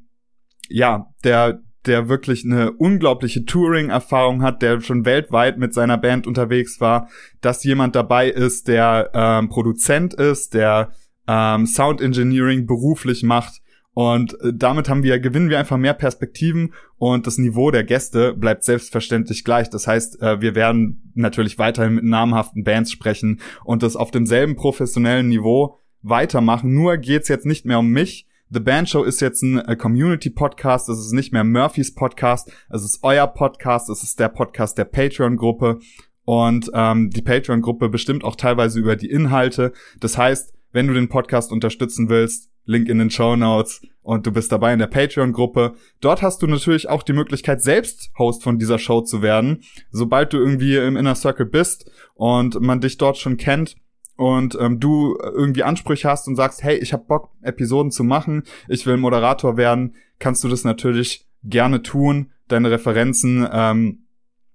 ja, 0.69 1.07
der 1.23 1.61
der 1.85 2.09
wirklich 2.09 2.43
eine 2.43 2.73
unglaubliche 2.73 3.45
Touring-Erfahrung 3.45 4.43
hat, 4.43 4.61
der 4.61 4.81
schon 4.81 5.05
weltweit 5.05 5.57
mit 5.57 5.73
seiner 5.73 5.97
Band 5.97 6.27
unterwegs 6.27 6.81
war, 6.81 7.07
dass 7.39 7.63
jemand 7.63 7.95
dabei 7.95 8.29
ist, 8.29 8.67
der 8.67 9.11
ähm, 9.13 9.47
Produzent 9.47 10.13
ist, 10.13 10.53
der 10.53 10.91
ähm, 11.25 11.65
Sound 11.65 12.01
Engineering 12.01 12.67
beruflich 12.67 13.23
macht, 13.23 13.61
und 13.99 14.39
äh, 14.39 14.53
damit 14.55 14.87
haben 14.87 15.03
wir, 15.03 15.19
gewinnen 15.19 15.49
wir 15.49 15.59
einfach 15.59 15.75
mehr 15.75 15.93
Perspektiven 15.93 16.73
und 16.97 17.27
das 17.27 17.37
Niveau 17.37 17.69
der 17.69 17.83
Gäste 17.83 18.33
bleibt 18.33 18.63
selbstverständlich 18.63 19.43
gleich. 19.43 19.69
Das 19.69 19.87
heißt, 19.87 20.21
äh, 20.21 20.39
wir 20.39 20.55
werden 20.55 21.11
natürlich 21.15 21.57
weiterhin 21.57 21.95
mit 21.95 22.05
namhaften 22.05 22.63
Bands 22.63 22.93
sprechen 22.93 23.41
und 23.65 23.83
das 23.83 23.97
auf 23.97 24.09
demselben 24.09 24.55
professionellen 24.55 25.27
Niveau 25.27 25.79
weitermachen. 26.01 26.73
Nur 26.73 26.95
geht's 26.95 27.27
jetzt 27.27 27.45
nicht 27.45 27.65
mehr 27.65 27.79
um 27.79 27.89
mich. 27.89 28.25
The 28.51 28.59
Band 28.59 28.89
Show 28.89 29.03
ist 29.03 29.21
jetzt 29.21 29.43
ein 29.43 29.59
äh, 29.59 29.75
Community-Podcast. 29.75 30.89
Es 30.89 30.97
ist 30.97 31.11
nicht 31.11 31.31
mehr 31.31 31.43
Murphys 31.43 31.93
Podcast. 31.93 32.51
Es 32.71 32.83
ist 32.83 33.03
euer 33.03 33.27
Podcast. 33.27 33.91
Es 33.91 34.01
ist 34.01 34.19
der 34.19 34.29
Podcast 34.29 34.75
der 34.79 34.85
Patreon-Gruppe. 34.85 35.77
Und 36.25 36.71
ähm, 36.73 37.11
die 37.11 37.21
Patreon-Gruppe 37.21 37.89
bestimmt 37.89 38.23
auch 38.23 38.35
teilweise 38.35 38.79
über 38.79 38.95
die 38.95 39.11
Inhalte. 39.11 39.71
Das 39.99 40.17
heißt, 40.17 40.51
wenn 40.71 40.87
du 40.87 40.95
den 40.95 41.09
Podcast 41.09 41.51
unterstützen 41.51 42.09
willst, 42.09 42.49
Link 42.65 42.89
in 42.89 42.97
den 42.97 43.11
Show 43.11 43.35
Notes 43.35 43.81
und 44.01 44.25
du 44.25 44.31
bist 44.31 44.51
dabei 44.51 44.73
in 44.73 44.79
der 44.79 44.87
Patreon-Gruppe. 44.87 45.75
Dort 46.01 46.23
hast 46.23 46.41
du 46.41 46.47
natürlich 46.47 46.89
auch 46.89 47.03
die 47.03 47.13
Möglichkeit, 47.13 47.61
selbst 47.61 48.09
Host 48.17 48.41
von 48.41 48.57
dieser 48.57 48.79
Show 48.79 49.01
zu 49.01 49.21
werden, 49.21 49.61
sobald 49.91 50.33
du 50.33 50.37
irgendwie 50.37 50.75
im 50.75 50.97
Inner 50.97 51.13
Circle 51.13 51.45
bist 51.45 51.91
und 52.15 52.59
man 52.59 52.81
dich 52.81 52.97
dort 52.97 53.19
schon 53.19 53.37
kennt 53.37 53.75
und 54.19 54.57
ähm, 54.59 54.81
du 54.81 55.17
irgendwie 55.21 55.63
Ansprüche 55.63 56.09
hast 56.09 56.27
und 56.27 56.35
sagst, 56.35 56.61
hey, 56.61 56.75
ich 56.75 56.91
habe 56.91 57.05
Bock, 57.07 57.29
Episoden 57.41 57.89
zu 57.89 58.03
machen, 58.03 58.43
ich 58.67 58.85
will 58.85 58.97
Moderator 58.97 59.55
werden, 59.55 59.95
kannst 60.19 60.43
du 60.43 60.49
das 60.49 60.65
natürlich 60.65 61.25
gerne 61.41 61.83
tun, 61.83 62.31
deine 62.49 62.69
Referenzen 62.69 63.47
ähm, 63.49 64.03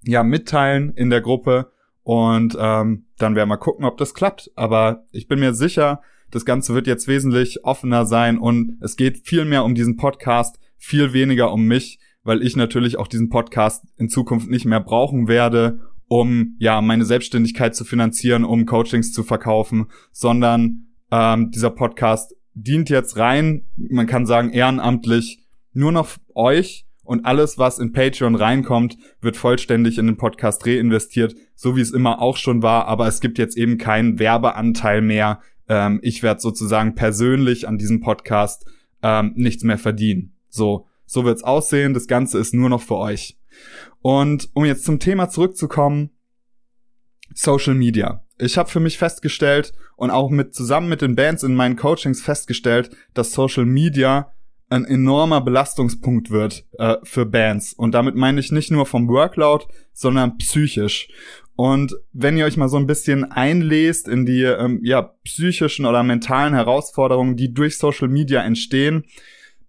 ja 0.02 0.22
mitteilen 0.22 0.92
in 0.94 1.08
der 1.08 1.22
Gruppe 1.22 1.72
und 2.02 2.54
ähm, 2.60 3.06
dann 3.16 3.36
werden 3.36 3.48
wir 3.48 3.56
gucken, 3.56 3.86
ob 3.86 3.96
das 3.96 4.12
klappt. 4.12 4.50
Aber 4.54 5.06
ich 5.12 5.28
bin 5.28 5.40
mir 5.40 5.54
sicher, 5.54 6.02
Das 6.30 6.44
Ganze 6.44 6.74
wird 6.74 6.86
jetzt 6.86 7.06
wesentlich 7.06 7.64
offener 7.64 8.06
sein 8.06 8.38
und 8.38 8.76
es 8.80 8.96
geht 8.96 9.18
viel 9.24 9.44
mehr 9.44 9.64
um 9.64 9.74
diesen 9.74 9.96
Podcast, 9.96 10.58
viel 10.76 11.12
weniger 11.12 11.52
um 11.52 11.64
mich, 11.64 12.00
weil 12.24 12.42
ich 12.42 12.56
natürlich 12.56 12.98
auch 12.98 13.06
diesen 13.06 13.28
Podcast 13.28 13.84
in 13.96 14.08
Zukunft 14.08 14.50
nicht 14.50 14.64
mehr 14.64 14.80
brauchen 14.80 15.28
werde, 15.28 15.80
um 16.14 16.54
ja 16.60 16.80
meine 16.80 17.04
Selbstständigkeit 17.04 17.74
zu 17.74 17.84
finanzieren, 17.84 18.44
um 18.44 18.66
Coachings 18.66 19.12
zu 19.12 19.24
verkaufen, 19.24 19.86
sondern 20.12 20.84
ähm, 21.10 21.50
dieser 21.50 21.70
Podcast 21.70 22.36
dient 22.52 22.88
jetzt 22.88 23.16
rein, 23.16 23.64
man 23.76 24.06
kann 24.06 24.24
sagen 24.24 24.50
ehrenamtlich, 24.52 25.40
nur 25.72 25.90
noch 25.90 26.10
euch 26.36 26.86
und 27.02 27.26
alles, 27.26 27.58
was 27.58 27.80
in 27.80 27.92
Patreon 27.92 28.36
reinkommt, 28.36 28.96
wird 29.22 29.36
vollständig 29.36 29.98
in 29.98 30.06
den 30.06 30.16
Podcast 30.16 30.64
reinvestiert, 30.64 31.34
so 31.56 31.74
wie 31.74 31.80
es 31.80 31.90
immer 31.90 32.22
auch 32.22 32.36
schon 32.36 32.62
war, 32.62 32.86
aber 32.86 33.08
es 33.08 33.20
gibt 33.20 33.36
jetzt 33.36 33.56
eben 33.56 33.76
keinen 33.76 34.20
Werbeanteil 34.20 35.02
mehr. 35.02 35.40
Ähm, 35.68 35.98
ich 36.00 36.22
werde 36.22 36.40
sozusagen 36.40 36.94
persönlich 36.94 37.66
an 37.66 37.76
diesem 37.76 38.00
Podcast 38.00 38.66
ähm, 39.02 39.32
nichts 39.34 39.64
mehr 39.64 39.78
verdienen. 39.78 40.36
So, 40.48 40.86
so 41.06 41.24
wird's 41.24 41.42
aussehen. 41.42 41.92
Das 41.92 42.06
Ganze 42.06 42.38
ist 42.38 42.54
nur 42.54 42.68
noch 42.68 42.82
für 42.82 42.98
euch. 42.98 43.36
Und 44.00 44.50
um 44.54 44.64
jetzt 44.64 44.84
zum 44.84 44.98
Thema 44.98 45.28
zurückzukommen, 45.28 46.10
Social 47.34 47.74
Media. 47.74 48.24
Ich 48.38 48.58
habe 48.58 48.68
für 48.68 48.80
mich 48.80 48.98
festgestellt 48.98 49.72
und 49.96 50.10
auch 50.10 50.30
mit 50.30 50.54
zusammen 50.54 50.88
mit 50.88 51.02
den 51.02 51.16
Bands 51.16 51.42
in 51.42 51.54
meinen 51.54 51.76
Coachings 51.76 52.22
festgestellt, 52.22 52.90
dass 53.14 53.32
Social 53.32 53.64
Media 53.64 54.32
ein 54.70 54.84
enormer 54.84 55.40
Belastungspunkt 55.40 56.30
wird 56.30 56.64
äh, 56.78 56.96
für 57.04 57.26
Bands. 57.26 57.72
Und 57.72 57.92
damit 57.92 58.16
meine 58.16 58.40
ich 58.40 58.50
nicht 58.50 58.70
nur 58.70 58.86
vom 58.86 59.08
Workload, 59.08 59.66
sondern 59.92 60.38
psychisch. 60.38 61.08
Und 61.56 61.94
wenn 62.12 62.36
ihr 62.36 62.46
euch 62.46 62.56
mal 62.56 62.68
so 62.68 62.76
ein 62.76 62.86
bisschen 62.86 63.30
einlest 63.30 64.08
in 64.08 64.26
die 64.26 64.42
ähm, 64.42 64.80
ja, 64.82 65.02
psychischen 65.24 65.86
oder 65.86 66.02
mentalen 66.02 66.54
Herausforderungen, 66.54 67.36
die 67.36 67.54
durch 67.54 67.78
Social 67.78 68.08
Media 68.08 68.42
entstehen, 68.42 69.04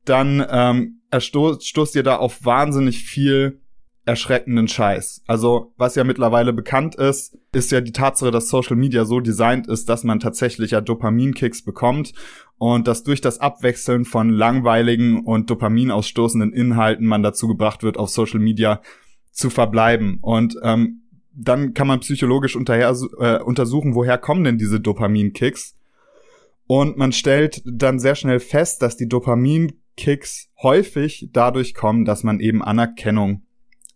dann 0.06 0.46
ähm, 0.50 1.02
stoßt 1.16 1.96
ihr 1.96 2.04
da 2.04 2.16
auf 2.16 2.44
wahnsinnig 2.44 3.04
viel 3.04 3.62
erschreckenden 4.06 4.68
Scheiß. 4.68 5.24
Also, 5.26 5.74
was 5.78 5.96
ja 5.96 6.04
mittlerweile 6.04 6.54
bekannt 6.54 6.96
ist, 6.96 7.38
ist 7.52 7.72
ja 7.72 7.82
die 7.82 7.92
Tatsache, 7.92 8.32
dass 8.32 8.50
Social 8.50 8.76
Media 8.76 9.04
so 9.04 9.20
designt 9.20 9.68
ist, 9.68 9.90
dass 9.90 10.04
man 10.04 10.20
tatsächlich 10.20 10.72
ja 10.72 10.82
Dopaminkicks 10.82 11.64
bekommt 11.64 12.14
und 12.58 12.88
dass 12.88 13.04
durch 13.04 13.20
das 13.20 13.40
Abwechseln 13.40 14.06
von 14.06 14.30
langweiligen 14.30 15.26
und 15.26 15.50
dopaminausstoßenden 15.50 16.54
Inhalten 16.54 17.08
man 17.08 17.24
dazu 17.24 17.48
gebracht 17.48 17.82
wird, 17.82 17.98
auf 17.98 18.10
Social 18.10 18.40
Media 18.40 18.82
zu 19.32 19.50
verbleiben. 19.50 20.20
Und 20.22 20.56
ähm, 20.62 21.02
dann 21.34 21.74
kann 21.74 21.88
man 21.88 22.00
psychologisch 22.00 22.56
unterher, 22.56 22.96
äh, 23.20 23.40
untersuchen, 23.42 23.96
woher 23.96 24.20
kommen 24.20 24.44
denn 24.44 24.58
diese 24.58 24.80
Dopaminkicks. 24.80 25.76
Und 26.68 26.98
man 26.98 27.12
stellt 27.12 27.62
dann 27.66 28.00
sehr 28.00 28.16
schnell 28.16 28.40
fest, 28.40 28.82
dass 28.82 28.98
die 28.98 29.08
Dopaminkicks 29.08 30.50
häufig 30.62 31.30
dadurch 31.34 31.74
kommen, 31.74 32.06
dass 32.06 32.24
man 32.24 32.40
eben 32.40 32.64
Anerkennung 32.64 33.45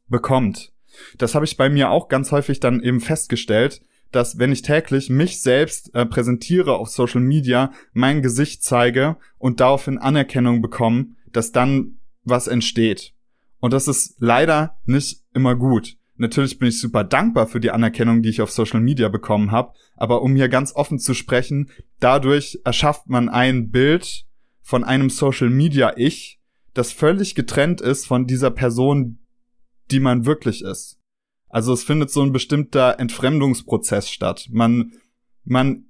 bekommt. 0.10 0.72
Das 1.18 1.36
habe 1.36 1.46
ich 1.46 1.58
bei 1.58 1.70
mir 1.70 1.90
auch 1.90 2.08
ganz 2.08 2.32
häufig 2.32 2.60
dann 2.60 2.82
eben 2.82 3.00
festgestellt, 3.00 3.82
dass 4.12 4.40
wenn 4.40 4.52
ich 4.52 4.62
täglich 4.62 5.10
mich 5.10 5.42
selbst 5.42 5.94
äh, 5.94 6.06
präsentiere 6.06 6.76
auf 6.76 6.90
Social 6.90 7.22
Media, 7.22 7.72
mein 7.94 8.22
Gesicht 8.22 8.64
zeige 8.64 9.18
und 9.38 9.60
daraufhin 9.60 9.98
Anerkennung 9.98 10.62
bekomme, 10.62 11.10
dass 11.32 11.52
dann 11.52 12.00
was 12.24 12.48
entsteht. 12.48 13.14
Und 13.60 13.74
das 13.74 13.88
ist 13.88 14.16
leider 14.20 14.78
nicht 14.86 15.24
immer 15.34 15.56
gut. 15.56 15.98
Natürlich 16.16 16.60
bin 16.60 16.68
ich 16.68 16.80
super 16.80 17.04
dankbar 17.04 17.48
für 17.48 17.60
die 17.60 17.72
Anerkennung, 17.72 18.22
die 18.22 18.30
ich 18.30 18.42
auf 18.42 18.52
Social 18.52 18.82
Media 18.82 19.08
bekommen 19.08 19.52
habe, 19.52 19.74
aber 19.96 20.22
um 20.22 20.36
hier 20.36 20.50
ganz 20.50 20.76
offen 20.76 21.00
zu 21.00 21.14
sprechen, 21.14 21.70
dadurch 22.00 22.60
erschafft 22.66 23.08
man 23.08 23.30
ein 23.30 23.70
Bild 23.70 24.26
von 24.62 24.84
einem 24.84 25.10
Social 25.10 25.50
Media 25.50 25.94
Ich, 25.96 26.40
das 26.74 26.92
völlig 26.92 27.36
getrennt 27.36 27.80
ist 27.80 28.06
von 28.06 28.28
dieser 28.28 28.52
Person, 28.52 29.20
die 29.92 30.00
man 30.00 30.26
wirklich 30.26 30.64
ist. 30.64 31.00
Also 31.50 31.74
es 31.74 31.84
findet 31.84 32.12
so 32.12 32.22
ein 32.22 32.32
bestimmter 32.32 33.00
Entfremdungsprozess 33.00 34.10
statt. 34.10 34.48
Man, 34.52 34.94
man 35.44 35.86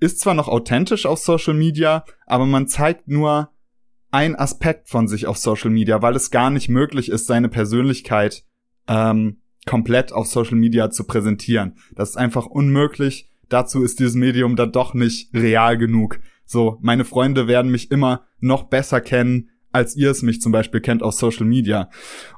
ist 0.00 0.20
zwar 0.20 0.34
noch 0.34 0.48
authentisch 0.48 1.06
auf 1.06 1.18
Social 1.18 1.54
Media, 1.54 2.04
aber 2.26 2.44
man 2.44 2.68
zeigt 2.68 3.08
nur 3.08 3.50
ein 4.10 4.36
Aspekt 4.36 4.88
von 4.88 5.08
sich 5.08 5.26
auf 5.26 5.38
Social 5.38 5.70
Media, 5.70 6.02
weil 6.02 6.14
es 6.14 6.30
gar 6.30 6.50
nicht 6.50 6.68
möglich 6.68 7.08
ist, 7.08 7.26
seine 7.26 7.48
Persönlichkeit 7.48 8.44
ähm, 8.86 9.40
komplett 9.64 10.12
auf 10.12 10.26
Social 10.26 10.56
Media 10.56 10.90
zu 10.90 11.04
präsentieren. 11.04 11.76
Das 11.94 12.10
ist 12.10 12.16
einfach 12.16 12.46
unmöglich. 12.46 13.30
Dazu 13.48 13.82
ist 13.82 14.00
dieses 14.00 14.14
Medium 14.14 14.56
dann 14.56 14.72
doch 14.72 14.92
nicht 14.92 15.32
real 15.34 15.78
genug. 15.78 16.20
So, 16.44 16.78
meine 16.82 17.04
Freunde 17.04 17.46
werden 17.46 17.70
mich 17.70 17.90
immer 17.90 18.26
noch 18.40 18.64
besser 18.64 19.00
kennen, 19.00 19.50
als 19.70 19.96
ihr 19.96 20.10
es 20.10 20.22
mich 20.22 20.42
zum 20.42 20.52
Beispiel 20.52 20.80
kennt 20.80 21.02
auf 21.02 21.14
Social 21.14 21.46
Media. 21.46 21.88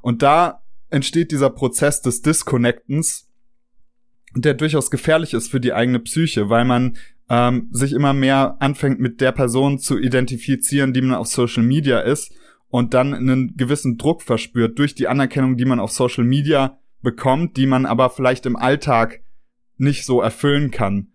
Und 0.03 0.23
da 0.23 0.64
entsteht 0.95 1.33
dieser 1.33 1.51
Prozess 1.51 2.01
des 2.01 2.23
Disconnectens, 2.23 3.29
der 4.35 4.55
durchaus 4.55 4.91
gefährlich 4.91 5.35
ist 5.35 5.51
für 5.51 5.61
die 5.61 5.73
eigene 5.73 6.01
Psyche, 6.01 6.49
weil 6.49 6.65
man 6.65 6.97
ähm, 7.29 7.69
sich 7.71 7.93
immer 7.93 8.13
mehr 8.13 8.57
anfängt 8.61 9.01
mit 9.01 9.21
der 9.21 9.33
Person 9.33 9.79
zu 9.79 9.99
identifizieren, 9.99 10.93
die 10.93 11.03
man 11.03 11.17
auf 11.17 11.27
Social 11.27 11.63
Media 11.63 12.01
ist 12.01 12.33
und 12.69 12.95
dann 12.95 13.15
einen 13.15 13.57
gewissen 13.57 13.99
Druck 13.99 14.23
verspürt 14.23 14.79
durch 14.79 14.95
die 14.95 15.09
Anerkennung, 15.09 15.57
die 15.57 15.65
man 15.65 15.81
auf 15.81 15.93
Social 15.93 16.25
Media 16.25 16.79
bekommt, 17.03 17.57
die 17.57 17.67
man 17.67 17.87
aber 17.87 18.11
vielleicht 18.11 18.47
im 18.47 18.57
Alltag 18.57 19.21
nicht 19.77 20.05
so 20.05 20.21
erfüllen 20.21 20.71
kann. 20.71 21.09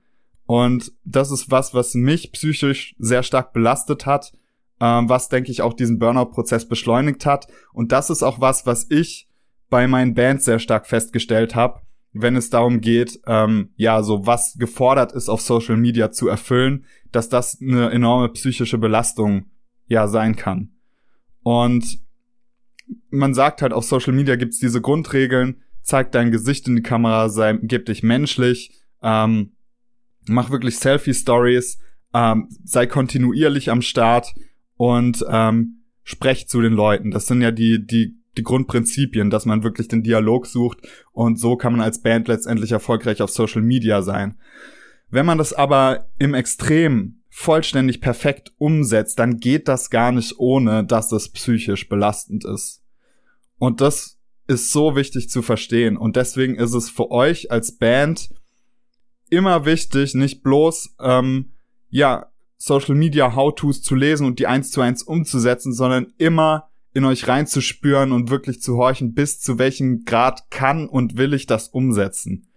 Und 0.45 0.91
das 1.05 1.31
ist 1.31 1.51
was, 1.51 1.73
was 1.73 1.93
mich 1.93 2.31
psychisch 2.31 2.95
sehr 2.97 3.23
stark 3.23 3.53
belastet 3.53 4.05
hat, 4.05 4.33
ähm, 4.81 5.07
was, 5.07 5.29
denke 5.29 5.51
ich, 5.51 5.61
auch 5.61 5.73
diesen 5.73 5.99
Burnout-Prozess 5.99 6.67
beschleunigt 6.67 7.25
hat. 7.25 7.47
Und 7.71 7.91
das 7.91 8.09
ist 8.09 8.23
auch 8.23 8.41
was, 8.41 8.65
was 8.65 8.87
ich 8.89 9.28
bei 9.69 9.87
meinen 9.87 10.13
Bands 10.13 10.45
sehr 10.45 10.59
stark 10.59 10.87
festgestellt 10.87 11.55
habe, 11.55 11.81
wenn 12.11 12.35
es 12.35 12.49
darum 12.49 12.81
geht, 12.81 13.19
ähm, 13.27 13.69
ja, 13.75 14.01
so 14.01 14.25
was 14.25 14.55
gefordert 14.57 15.11
ist 15.11 15.29
auf 15.29 15.41
Social 15.41 15.77
Media 15.77 16.11
zu 16.11 16.27
erfüllen, 16.27 16.85
dass 17.11 17.29
das 17.29 17.59
eine 17.61 17.91
enorme 17.91 18.29
psychische 18.29 18.77
Belastung 18.77 19.45
ja 19.87 20.07
sein 20.07 20.35
kann. 20.35 20.71
Und 21.43 21.99
man 23.09 23.33
sagt 23.33 23.61
halt 23.61 23.73
auf 23.73 23.85
Social 23.85 24.13
Media 24.13 24.35
gibt's 24.35 24.59
diese 24.59 24.81
Grundregeln, 24.81 25.61
zeig 25.81 26.11
dein 26.11 26.31
Gesicht 26.31 26.67
in 26.67 26.75
die 26.75 26.81
Kamera, 26.81 27.29
sei, 27.29 27.57
gib 27.61 27.85
dich 27.85 28.03
menschlich, 28.03 28.71
ähm, 29.01 29.53
mach 30.27 30.49
wirklich 30.49 30.77
Selfie-Stories, 30.77 31.79
ähm, 32.13 32.49
sei 32.63 32.87
kontinuierlich 32.87 33.69
am 33.69 33.81
Start 33.81 34.33
und 34.75 35.23
ähm, 35.29 35.83
sprech 36.03 36.47
zu 36.47 36.61
den 36.61 36.73
Leuten. 36.73 37.11
Das 37.11 37.27
sind 37.27 37.41
ja 37.41 37.51
die, 37.51 37.85
die 37.85 38.18
die 38.39 38.43
Grundprinzipien, 38.43 39.29
dass 39.29 39.45
man 39.45 39.63
wirklich 39.63 39.89
den 39.89 40.01
Dialog 40.01 40.47
sucht 40.47 40.79
und 41.11 41.37
so 41.37 41.57
kann 41.57 41.73
man 41.73 41.81
als 41.81 42.01
Band 42.01 42.27
letztendlich 42.27 42.71
erfolgreich 42.71 43.21
auf 43.21 43.29
Social 43.29 43.61
Media 43.61 44.01
sein. 44.01 44.39
Wenn 45.09 45.25
man 45.25 45.37
das 45.37 45.53
aber 45.53 46.07
im 46.17 46.33
Extrem 46.33 47.21
vollständig 47.29 48.01
perfekt 48.01 48.53
umsetzt, 48.57 49.19
dann 49.19 49.37
geht 49.37 49.67
das 49.67 49.89
gar 49.89 50.11
nicht 50.11 50.39
ohne, 50.39 50.85
dass 50.85 51.11
es 51.11 51.29
psychisch 51.29 51.89
belastend 51.89 52.45
ist. 52.45 52.81
Und 53.57 53.81
das 53.81 54.17
ist 54.47 54.71
so 54.71 54.95
wichtig 54.95 55.29
zu 55.29 55.41
verstehen. 55.41 55.97
Und 55.97 56.15
deswegen 56.15 56.55
ist 56.55 56.73
es 56.73 56.89
für 56.89 57.11
euch 57.11 57.51
als 57.51 57.77
Band 57.77 58.29
immer 59.29 59.65
wichtig, 59.65 60.15
nicht 60.15 60.41
bloß, 60.41 60.95
ähm, 61.01 61.51
ja, 61.89 62.27
Social 62.57 62.95
Media 62.95 63.35
How-Tos 63.35 63.81
zu 63.81 63.95
lesen 63.95 64.25
und 64.25 64.39
die 64.39 64.47
eins 64.47 64.71
zu 64.71 64.81
eins 64.81 65.03
umzusetzen, 65.03 65.73
sondern 65.73 66.13
immer 66.17 66.69
in 66.99 67.05
euch 67.05 67.27
reinzuspüren 67.27 68.11
und 68.11 68.29
wirklich 68.29 68.61
zu 68.61 68.77
horchen, 68.77 69.13
bis 69.13 69.39
zu 69.39 69.57
welchem 69.57 70.03
Grad 70.05 70.51
kann 70.51 70.87
und 70.87 71.17
will 71.17 71.33
ich 71.33 71.47
das 71.47 71.69
umsetzen. 71.69 72.47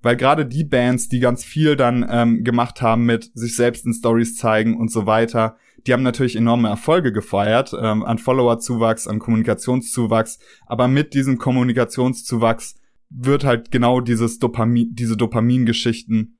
Weil 0.00 0.16
gerade 0.16 0.46
die 0.46 0.64
Bands, 0.64 1.08
die 1.08 1.20
ganz 1.20 1.44
viel 1.44 1.76
dann 1.76 2.06
ähm, 2.08 2.44
gemacht 2.44 2.80
haben 2.80 3.04
mit 3.04 3.30
sich 3.34 3.54
selbst 3.54 3.84
in 3.84 3.92
Stories 3.92 4.36
zeigen 4.36 4.76
und 4.76 4.90
so 4.90 5.06
weiter, 5.06 5.56
die 5.86 5.92
haben 5.92 6.02
natürlich 6.02 6.36
enorme 6.36 6.68
Erfolge 6.68 7.12
gefeiert, 7.12 7.74
ähm, 7.78 8.04
an 8.04 8.18
Followerzuwachs, 8.18 9.06
an 9.08 9.18
Kommunikationszuwachs, 9.18 10.38
aber 10.66 10.88
mit 10.88 11.14
diesem 11.14 11.38
Kommunikationszuwachs 11.38 12.76
wird 13.10 13.44
halt 13.44 13.70
genau 13.70 14.00
dieses 14.00 14.38
Dopamin, 14.38 14.94
diese 14.94 15.16
Dopamingeschichten, 15.16 16.38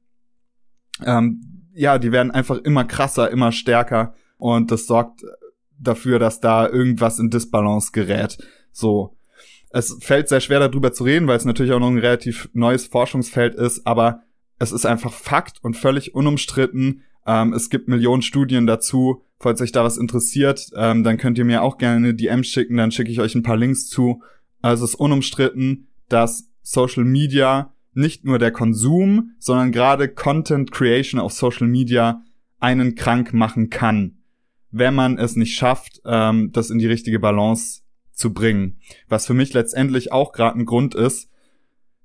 ähm, 1.05 1.69
ja, 1.75 1.99
die 1.99 2.13
werden 2.13 2.31
einfach 2.31 2.59
immer 2.59 2.85
krasser, 2.85 3.31
immer 3.31 3.51
stärker 3.51 4.15
und 4.37 4.71
das 4.71 4.87
sorgt 4.87 5.23
dafür, 5.83 6.19
dass 6.19 6.41
da 6.41 6.69
irgendwas 6.69 7.19
in 7.19 7.31
Disbalance 7.31 7.93
gerät. 7.93 8.39
So. 8.73 9.17
Es 9.71 9.97
fällt 10.01 10.29
sehr 10.29 10.41
schwer 10.41 10.61
darüber 10.61 10.93
zu 10.93 11.05
reden, 11.05 11.27
weil 11.27 11.37
es 11.37 11.47
natürlich 11.47 11.73
auch 11.73 11.81
noch 11.81 11.89
ein 11.89 11.99
relativ 11.99 12.51
neues 12.53 12.87
Forschungsfeld 12.87 13.55
ist, 13.55 13.87
aber 13.87 14.23
es 14.59 14.71
ist 14.71 14.85
einfach 14.85 15.13
Fakt 15.13 15.59
und 15.63 15.77
völlig 15.77 16.15
unumstritten. 16.15 17.03
Ähm, 17.27 17.53
es 17.53 17.71
gibt 17.71 17.89
Millionen 17.89 18.23
Studien 18.23 18.67
dazu. 18.67 19.23
Falls 19.39 19.61
euch 19.61 19.73
da 19.73 19.83
was 19.83 19.97
interessiert, 19.97 20.71
ähm, 20.77 21.03
dann 21.03 21.17
könnt 21.17 21.39
ihr 21.39 21.45
mir 21.45 21.63
auch 21.63 21.79
gerne 21.79 21.97
eine 21.97 22.15
DM 22.15 22.45
schicken, 22.45 22.77
dann 22.77 22.93
schicke 22.93 23.11
ich 23.11 23.21
euch 23.21 23.35
ein 23.35 23.43
paar 23.43 23.57
Links 23.57 23.89
zu. 23.89 24.23
Also 24.61 24.85
es 24.85 24.91
ist 24.91 25.01
unumstritten, 25.01 25.89
dass 26.09 26.49
Social 26.63 27.05
Media 27.05 27.73
nicht 27.95 28.25
nur 28.25 28.39
der 28.39 28.53
Konsum, 28.53 29.33
sondern 29.39 29.73
gerade 29.73 30.09
Content 30.09 30.71
Creation 30.71 31.21
auf 31.21 31.33
Social 31.33 31.67
Media 31.67 32.23
einen 32.59 32.95
krank 32.95 33.35
machen 33.35 33.71
kann, 33.71 34.19
wenn 34.73 34.95
man 34.95 35.19
es 35.19 35.37
nicht 35.37 35.55
schafft, 35.55 36.01
ähm, 36.05 36.51
das 36.53 36.71
in 36.71 36.79
die 36.79 36.87
richtige 36.87 37.21
Balance 37.21 37.83
zu 38.13 38.33
bringen. 38.33 38.81
Was 39.09 39.27
für 39.27 39.35
mich 39.35 39.53
letztendlich 39.53 40.13
auch 40.13 40.33
gerade 40.33 40.59
ein 40.59 40.65
Grund 40.65 40.95
ist, 40.95 41.31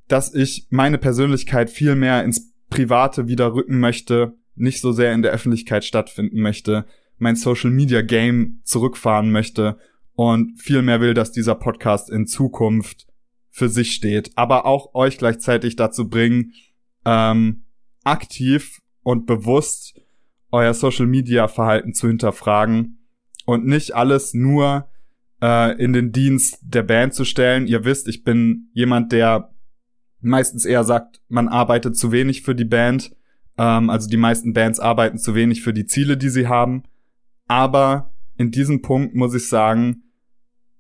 dass 0.07 0.33
ich 0.33 0.67
meine 0.69 0.97
Persönlichkeit 0.97 1.69
viel 1.69 1.95
mehr 1.95 2.24
ins 2.24 2.53
Private 2.69 3.27
wieder 3.27 3.53
rücken 3.53 3.79
möchte, 3.79 4.36
nicht 4.55 4.81
so 4.81 4.91
sehr 4.91 5.13
in 5.13 5.21
der 5.21 5.31
Öffentlichkeit 5.31 5.86
stattfinden 5.86 6.41
möchte, 6.41 6.86
mein 7.17 7.36
Social 7.36 7.71
Media 7.71 8.01
Game 8.01 8.59
zurückfahren 8.63 9.31
möchte 9.31 9.77
und 10.13 10.59
viel 10.59 10.81
mehr 10.81 11.01
will, 11.01 11.13
dass 11.13 11.31
dieser 11.31 11.55
Podcast 11.55 12.09
in 12.09 12.27
Zukunft 12.27 13.07
für 13.50 13.69
sich 13.69 13.93
steht, 13.93 14.31
aber 14.36 14.65
auch 14.65 14.93
euch 14.93 15.17
gleichzeitig 15.17 15.75
dazu 15.75 16.09
bringen, 16.09 16.53
ähm, 17.05 17.63
aktiv 18.03 18.81
und 19.03 19.25
bewusst 19.25 20.00
euer 20.51 20.74
Social 20.74 21.08
Media 21.08 21.48
Verhalten 21.48 21.94
zu 21.94 22.08
hinterfragen 22.08 23.00
und 23.46 23.66
nicht 23.66 23.96
alles 23.96 24.34
nur 24.34 24.89
äh, 25.42 25.82
in 25.82 25.94
den 25.94 26.12
Dienst 26.12 26.60
der 26.62 26.84
Band 26.84 27.13
zu 27.13 27.25
stellen. 27.25 27.68
Ihr 27.68 27.86
wisst, 27.86 28.08
ich 28.08 28.24
bin 28.24 28.70
jemand, 28.74 29.12
der 29.12 29.54
meistens 30.22 30.66
eher 30.66 30.84
sagt, 30.84 31.22
man 31.30 31.48
arbeitet 31.48 31.98
zu 31.98 32.12
wenig 32.12 32.42
für 32.42 32.56
die 32.56 32.66
Band. 32.66 33.16
Ähm, 33.58 33.89
also 33.89 34.10
die 34.10 34.18
meisten 34.18 34.54
Bands 34.54 34.80
arbeiten 34.80 35.18
zu 35.18 35.36
wenig 35.36 35.62
für 35.62 35.74
die 35.74 35.86
Ziele, 35.86 36.18
die 36.18 36.30
sie 36.30 36.48
haben. 36.48 36.84
Aber 37.48 38.13
in 38.38 38.51
diesem 38.51 38.82
Punkt 38.82 39.16
muss 39.16 39.34
ich 39.34 39.48
sagen, 39.48 40.04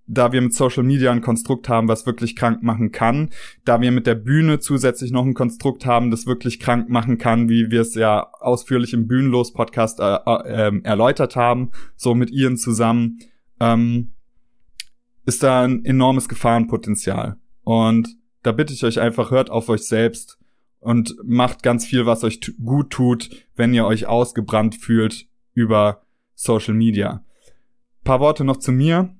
da 0.07 0.31
wir 0.31 0.41
mit 0.41 0.53
Social 0.53 0.83
Media 0.83 1.11
ein 1.11 1.21
Konstrukt 1.21 1.67
haben, 1.67 1.87
was 1.87 2.05
wirklich 2.05 2.35
krank 2.35 2.63
machen 2.63 2.91
kann, 2.91 3.29
da 3.65 3.81
wir 3.81 3.91
mit 3.91 4.07
der 4.07 4.15
Bühne 4.15 4.59
zusätzlich 4.59 5.11
noch 5.11 5.25
ein 5.25 5.33
Konstrukt 5.33 5.85
haben, 5.85 6.11
das 6.11 6.25
wirklich 6.25 6.59
krank 6.59 6.89
machen 6.89 7.17
kann, 7.17 7.49
wie 7.49 7.69
wir 7.69 7.81
es 7.81 7.93
ja 7.93 8.31
ausführlich 8.39 8.93
im 8.93 9.07
Bühnenlos-Podcast 9.07 9.99
äh, 9.99 10.15
äh, 10.25 10.67
ähm, 10.67 10.83
erläutert 10.85 11.35
haben, 11.35 11.71
so 11.95 12.15
mit 12.15 12.31
Ian 12.31 12.57
zusammen, 12.57 13.19
ähm, 13.59 14.13
ist 15.25 15.43
da 15.43 15.63
ein 15.63 15.83
enormes 15.83 16.29
Gefahrenpotenzial. 16.29 17.35
Und 17.63 18.15
da 18.43 18.53
bitte 18.53 18.73
ich 18.73 18.85
euch 18.85 19.01
einfach, 19.01 19.29
hört 19.29 19.49
auf 19.49 19.67
euch 19.67 19.85
selbst 19.87 20.39
und 20.79 21.15
macht 21.25 21.63
ganz 21.63 21.85
viel, 21.85 22.05
was 22.05 22.23
euch 22.23 22.39
gut 22.63 22.91
tut, 22.91 23.29
wenn 23.57 23.73
ihr 23.73 23.85
euch 23.85 24.05
ausgebrannt 24.05 24.75
fühlt 24.75 25.27
über 25.53 26.01
Social 26.33 26.75
Media. 26.75 27.25
paar 28.05 28.21
Worte 28.21 28.45
noch 28.45 28.57
zu 28.57 28.71
mir. 28.71 29.16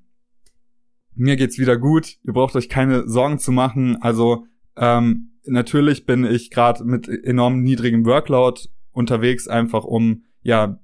Mir 1.18 1.36
geht's 1.36 1.58
wieder 1.58 1.78
gut. 1.78 2.18
Ihr 2.24 2.34
braucht 2.34 2.56
euch 2.56 2.70
keine 2.70 3.08
Sorgen 3.08 3.40
zu 3.40 3.52
machen. 3.52 3.98
Also 4.02 4.46
ähm, 4.76 5.32
natürlich 5.46 6.06
bin 6.06 6.24
ich 6.24 6.52
gerade 6.52 6.84
mit 6.84 7.08
enorm 7.08 7.64
niedrigem 7.64 8.06
Workload 8.06 8.62
unterwegs, 8.92 9.48
einfach 9.48 9.84
um 9.84 10.24
ja, 10.42 10.80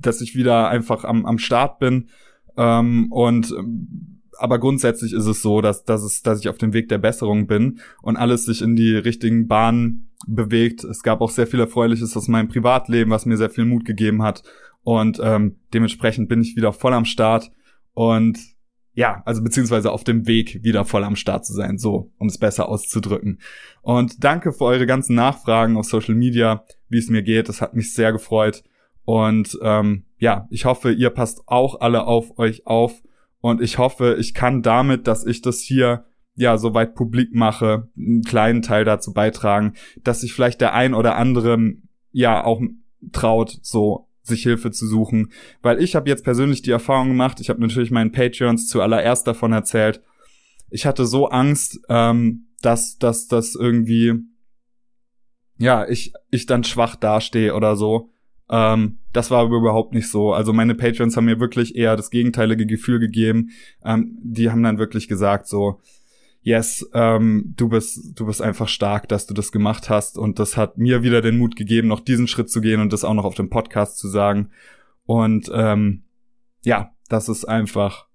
dass 0.00 0.20
ich 0.20 0.34
wieder 0.34 0.68
einfach 0.68 1.04
am, 1.04 1.26
am 1.26 1.38
Start 1.38 1.78
bin. 1.78 2.08
Ähm, 2.56 3.10
und 3.10 3.54
aber 4.38 4.58
grundsätzlich 4.58 5.12
ist 5.12 5.26
es 5.26 5.42
so, 5.42 5.60
dass, 5.60 5.84
dass, 5.84 6.02
es, 6.02 6.22
dass 6.22 6.40
ich 6.40 6.48
auf 6.48 6.58
dem 6.58 6.72
Weg 6.72 6.88
der 6.88 6.98
Besserung 6.98 7.46
bin 7.46 7.80
und 8.02 8.16
alles 8.16 8.46
sich 8.46 8.62
in 8.62 8.74
die 8.74 8.94
richtigen 8.96 9.48
Bahnen 9.48 10.10
bewegt. 10.26 10.82
Es 10.84 11.02
gab 11.02 11.20
auch 11.20 11.30
sehr 11.30 11.46
viel 11.46 11.60
Erfreuliches 11.60 12.16
aus 12.16 12.26
meinem 12.26 12.48
Privatleben, 12.48 13.10
was 13.10 13.26
mir 13.26 13.36
sehr 13.36 13.50
viel 13.50 13.66
Mut 13.66 13.84
gegeben 13.84 14.22
hat. 14.22 14.42
Und 14.82 15.20
ähm, 15.22 15.56
dementsprechend 15.74 16.28
bin 16.28 16.40
ich 16.40 16.56
wieder 16.56 16.72
voll 16.72 16.94
am 16.94 17.04
Start 17.04 17.50
und 17.92 18.38
ja, 18.92 19.22
also 19.24 19.42
beziehungsweise 19.42 19.92
auf 19.92 20.04
dem 20.04 20.26
Weg 20.26 20.62
wieder 20.62 20.84
voll 20.84 21.04
am 21.04 21.16
Start 21.16 21.46
zu 21.46 21.52
sein, 21.52 21.78
so, 21.78 22.10
um 22.18 22.26
es 22.26 22.38
besser 22.38 22.68
auszudrücken. 22.68 23.38
Und 23.82 24.24
danke 24.24 24.52
für 24.52 24.64
eure 24.64 24.86
ganzen 24.86 25.14
Nachfragen 25.14 25.76
auf 25.76 25.86
Social 25.86 26.14
Media, 26.14 26.64
wie 26.88 26.98
es 26.98 27.08
mir 27.08 27.22
geht. 27.22 27.48
Das 27.48 27.60
hat 27.60 27.74
mich 27.74 27.94
sehr 27.94 28.12
gefreut. 28.12 28.64
Und 29.04 29.58
ähm, 29.62 30.04
ja, 30.18 30.46
ich 30.50 30.64
hoffe, 30.64 30.92
ihr 30.92 31.10
passt 31.10 31.42
auch 31.46 31.80
alle 31.80 32.06
auf 32.06 32.38
euch 32.38 32.66
auf. 32.66 33.02
Und 33.40 33.62
ich 33.62 33.78
hoffe, 33.78 34.16
ich 34.18 34.34
kann 34.34 34.62
damit, 34.62 35.06
dass 35.06 35.24
ich 35.24 35.40
das 35.40 35.60
hier 35.60 36.04
ja 36.34 36.58
soweit 36.58 36.94
publik 36.94 37.34
mache, 37.34 37.88
einen 37.96 38.22
kleinen 38.22 38.62
Teil 38.62 38.84
dazu 38.84 39.12
beitragen, 39.12 39.74
dass 40.02 40.20
sich 40.20 40.32
vielleicht 40.32 40.60
der 40.60 40.74
ein 40.74 40.94
oder 40.94 41.16
andere 41.16 41.58
ja 42.12 42.44
auch 42.44 42.60
traut, 43.12 43.58
so 43.62 44.08
sich 44.22 44.42
Hilfe 44.42 44.70
zu 44.70 44.86
suchen. 44.86 45.32
Weil 45.62 45.82
ich 45.82 45.96
habe 45.96 46.08
jetzt 46.08 46.24
persönlich 46.24 46.62
die 46.62 46.70
Erfahrung 46.70 47.08
gemacht, 47.08 47.40
ich 47.40 47.48
habe 47.48 47.60
natürlich 47.60 47.90
meinen 47.90 48.12
Patreons 48.12 48.68
zuallererst 48.68 49.26
davon 49.26 49.52
erzählt. 49.52 50.02
Ich 50.70 50.86
hatte 50.86 51.06
so 51.06 51.28
Angst, 51.28 51.80
ähm, 51.88 52.46
dass, 52.62 52.98
dass 52.98 53.26
das 53.26 53.54
irgendwie, 53.54 54.14
ja, 55.58 55.88
ich, 55.88 56.12
ich 56.30 56.46
dann 56.46 56.64
schwach 56.64 56.96
dastehe 56.96 57.54
oder 57.54 57.76
so. 57.76 58.10
Ähm, 58.50 58.98
das 59.12 59.30
war 59.30 59.40
aber 59.40 59.56
überhaupt 59.56 59.94
nicht 59.94 60.08
so. 60.08 60.32
Also 60.32 60.52
meine 60.52 60.74
Patreons 60.74 61.16
haben 61.16 61.24
mir 61.24 61.40
wirklich 61.40 61.76
eher 61.76 61.96
das 61.96 62.10
gegenteilige 62.10 62.66
Gefühl 62.66 62.98
gegeben. 62.98 63.50
Ähm, 63.84 64.18
die 64.22 64.50
haben 64.50 64.62
dann 64.62 64.78
wirklich 64.78 65.08
gesagt 65.08 65.46
so, 65.46 65.80
yes, 66.42 66.88
ähm, 66.94 67.54
du 67.56 67.68
bist, 67.68 68.18
du 68.18 68.26
bist 68.26 68.40
einfach 68.40 68.68
stark, 68.68 69.08
dass 69.08 69.26
du 69.26 69.34
das 69.34 69.52
gemacht 69.52 69.90
hast. 69.90 70.18
Und 70.18 70.38
das 70.38 70.56
hat 70.56 70.78
mir 70.78 71.02
wieder 71.02 71.20
den 71.20 71.38
Mut 71.38 71.56
gegeben, 71.56 71.88
noch 71.88 72.00
diesen 72.00 72.28
Schritt 72.28 72.50
zu 72.50 72.60
gehen 72.60 72.80
und 72.80 72.92
das 72.92 73.04
auch 73.04 73.14
noch 73.14 73.24
auf 73.24 73.34
dem 73.34 73.50
Podcast 73.50 73.98
zu 73.98 74.08
sagen. 74.08 74.50
Und 75.04 75.50
ähm, 75.54 76.04
ja, 76.62 76.92
das 77.08 77.28
ist 77.28 77.44
einfach, 77.44 78.06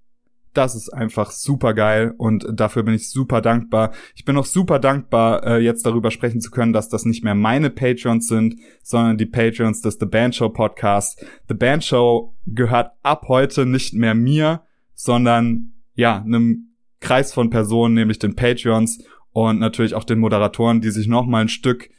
das 0.54 0.76
ist 0.76 0.90
einfach 0.90 1.32
super 1.32 1.74
geil 1.74 2.14
und 2.18 2.48
dafür 2.54 2.84
bin 2.84 2.94
ich 2.94 3.10
super 3.10 3.42
dankbar. 3.42 3.92
Ich 4.16 4.24
bin 4.24 4.38
auch 4.38 4.46
super 4.46 4.80
dankbar, 4.80 5.46
äh, 5.46 5.58
jetzt 5.60 5.86
darüber 5.86 6.12
sprechen 6.12 6.40
zu 6.40 6.52
können, 6.52 6.74
dass 6.74 6.88
das 6.88 7.06
nicht 7.06 7.24
mehr 7.24 7.36
meine 7.36 7.70
Patreons 7.70 8.28
sind, 8.28 8.56
sondern 8.82 9.18
die 9.18 9.26
Patreons 9.26 9.82
des 9.82 9.98
The 10.00 10.06
Band 10.06 10.36
Show 10.36 10.50
Podcasts. 10.50 11.24
The 11.50 11.56
Band 11.56 11.84
Show 11.84 12.34
gehört 12.46 12.92
ab 13.04 13.26
heute 13.28 13.66
nicht 13.66 13.94
mehr 13.94 14.16
mir, 14.16 14.62
sondern 14.94 15.74
ja, 15.96 16.22
einem 16.22 16.75
Kreis 17.06 17.32
von 17.34 17.52
Personen, 17.52 17.94
nämlich 17.94 18.18
den 18.18 18.36
Patreons 18.36 19.04
und 19.32 19.60
natürlich 19.60 19.94
auch 19.94 20.04
den 20.04 20.18
Moderatoren, 20.18 20.82
die 20.82 20.90
sich 20.90 21.08
noch 21.08 21.28
mal 21.28 21.42
ein 21.42 21.50
Stück 21.50 21.90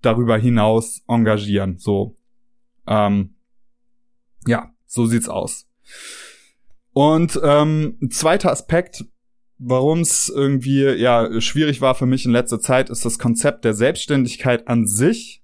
darüber 0.00 0.38
hinaus 0.38 1.02
engagieren. 1.06 1.76
So, 1.78 2.16
ähm, 2.86 3.34
ja, 4.46 4.70
so 4.86 5.04
sieht's 5.04 5.28
aus. 5.28 5.68
Und 6.92 7.38
ähm, 7.44 7.98
zweiter 8.10 8.50
Aspekt, 8.50 9.04
warum 9.58 10.00
es 10.00 10.32
irgendwie 10.34 10.84
ja 10.84 11.38
schwierig 11.42 11.82
war 11.82 11.94
für 11.94 12.06
mich 12.06 12.24
in 12.24 12.32
letzter 12.32 12.60
Zeit, 12.60 12.88
ist 12.88 13.04
das 13.04 13.18
Konzept 13.18 13.66
der 13.66 13.74
Selbstständigkeit 13.74 14.68
an 14.68 14.86
sich. 14.86 15.39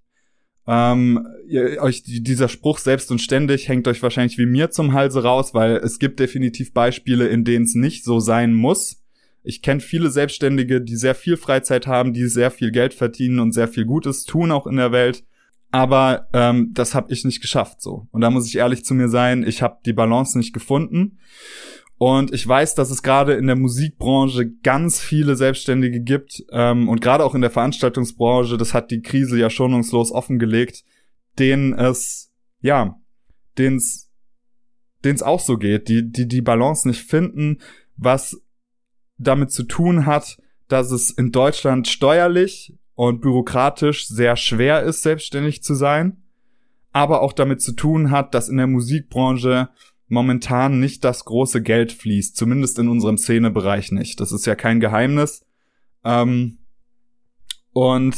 Ähm, 0.66 1.26
ihr, 1.48 1.81
euch 1.81 2.02
dieser 2.02 2.48
Spruch 2.48 2.79
selbst 2.79 3.11
und 3.11 3.20
ständig 3.20 3.68
hängt 3.68 3.87
euch 3.87 4.02
wahrscheinlich 4.02 4.37
wie 4.38 4.46
mir 4.46 4.70
zum 4.70 4.92
Halse 4.92 5.22
raus, 5.22 5.55
weil 5.55 5.76
es 5.76 5.98
gibt 5.98 6.18
definitiv 6.18 6.72
Beispiele, 6.72 7.29
in 7.29 7.44
denen 7.44 7.64
es 7.64 7.74
nicht 7.74 8.05
so 8.05 8.18
sein 8.18 8.52
muss. 8.52 9.02
Ich 9.44 9.62
kenne 9.62 9.81
viele 9.81 10.11
Selbstständige, 10.11 10.81
die 10.81 10.96
sehr 10.96 11.14
viel 11.14 11.37
Freizeit 11.37 11.87
haben, 11.87 12.12
die 12.12 12.26
sehr 12.26 12.50
viel 12.50 12.72
Geld 12.72 12.94
verdienen 12.94 13.38
und 13.38 13.52
sehr 13.52 13.68
viel 13.68 13.85
Gutes 13.85 14.24
tun 14.24 14.50
auch 14.50 14.66
in 14.66 14.76
der 14.76 14.90
Welt. 14.90 15.24
Aber 15.70 16.29
ähm, 16.33 16.70
das 16.74 16.94
habe 16.94 17.12
ich 17.12 17.24
nicht 17.24 17.40
geschafft 17.40 17.81
so. 17.81 18.09
Und 18.11 18.22
da 18.22 18.31
muss 18.31 18.48
ich 18.48 18.57
ehrlich 18.57 18.85
zu 18.85 18.94
mir 18.94 19.09
sein, 19.09 19.44
ich 19.46 19.62
habe 19.62 19.79
die 19.85 19.92
Balance 19.92 20.37
nicht 20.37 20.52
gefunden. 20.52 21.18
Und 21.98 22.32
ich 22.32 22.46
weiß, 22.46 22.74
dass 22.74 22.90
es 22.90 23.02
gerade 23.02 23.35
in 23.35 23.46
der 23.46 23.56
Musikbranche 23.56 24.50
ganz 24.62 25.00
viele 25.00 25.35
Selbstständige 25.35 26.00
gibt 26.00 26.44
ähm, 26.50 26.88
und 26.88 27.00
gerade 27.00 27.24
auch 27.24 27.35
in 27.35 27.40
der 27.40 27.50
Veranstaltungsbranche, 27.50 28.59
das 28.59 28.74
hat 28.74 28.90
die 28.90 29.00
Krise 29.00 29.38
ja 29.38 29.48
schonungslos 29.48 30.12
offengelegt, 30.12 30.85
denen 31.38 31.72
es, 31.72 32.30
ja, 32.61 32.98
denen 33.56 33.76
es 33.76 34.06
denen 35.04 35.16
es 35.16 35.22
auch 35.22 35.40
so 35.40 35.56
geht, 35.56 35.88
die, 35.88 36.11
die 36.11 36.26
die 36.26 36.42
Balance 36.42 36.87
nicht 36.87 37.02
finden, 37.02 37.59
was 37.96 38.42
damit 39.18 39.52
zu 39.52 39.62
tun 39.62 40.04
hat, 40.04 40.38
dass 40.68 40.90
es 40.90 41.11
in 41.11 41.32
Deutschland 41.32 41.88
steuerlich 41.88 42.74
und 42.94 43.20
bürokratisch 43.20 44.09
sehr 44.09 44.37
schwer 44.37 44.82
ist, 44.82 45.02
selbstständig 45.02 45.62
zu 45.62 45.74
sein, 45.74 46.22
aber 46.92 47.22
auch 47.22 47.32
damit 47.32 47.62
zu 47.62 47.72
tun 47.72 48.11
hat, 48.11 48.35
dass 48.35 48.48
in 48.48 48.56
der 48.56 48.66
Musikbranche 48.66 49.68
momentan 50.09 50.79
nicht 50.79 51.05
das 51.05 51.25
große 51.25 51.62
Geld 51.62 51.92
fließt, 51.92 52.37
zumindest 52.37 52.79
in 52.79 52.88
unserem 52.88 53.19
Szenebereich 53.19 53.92
nicht. 53.92 54.21
Das 54.21 54.33
ist 54.33 54.47
ja 54.47 54.55
kein 54.55 54.81
Geheimnis. 54.81 55.45
Ähm, 56.05 56.59
und 57.73 58.16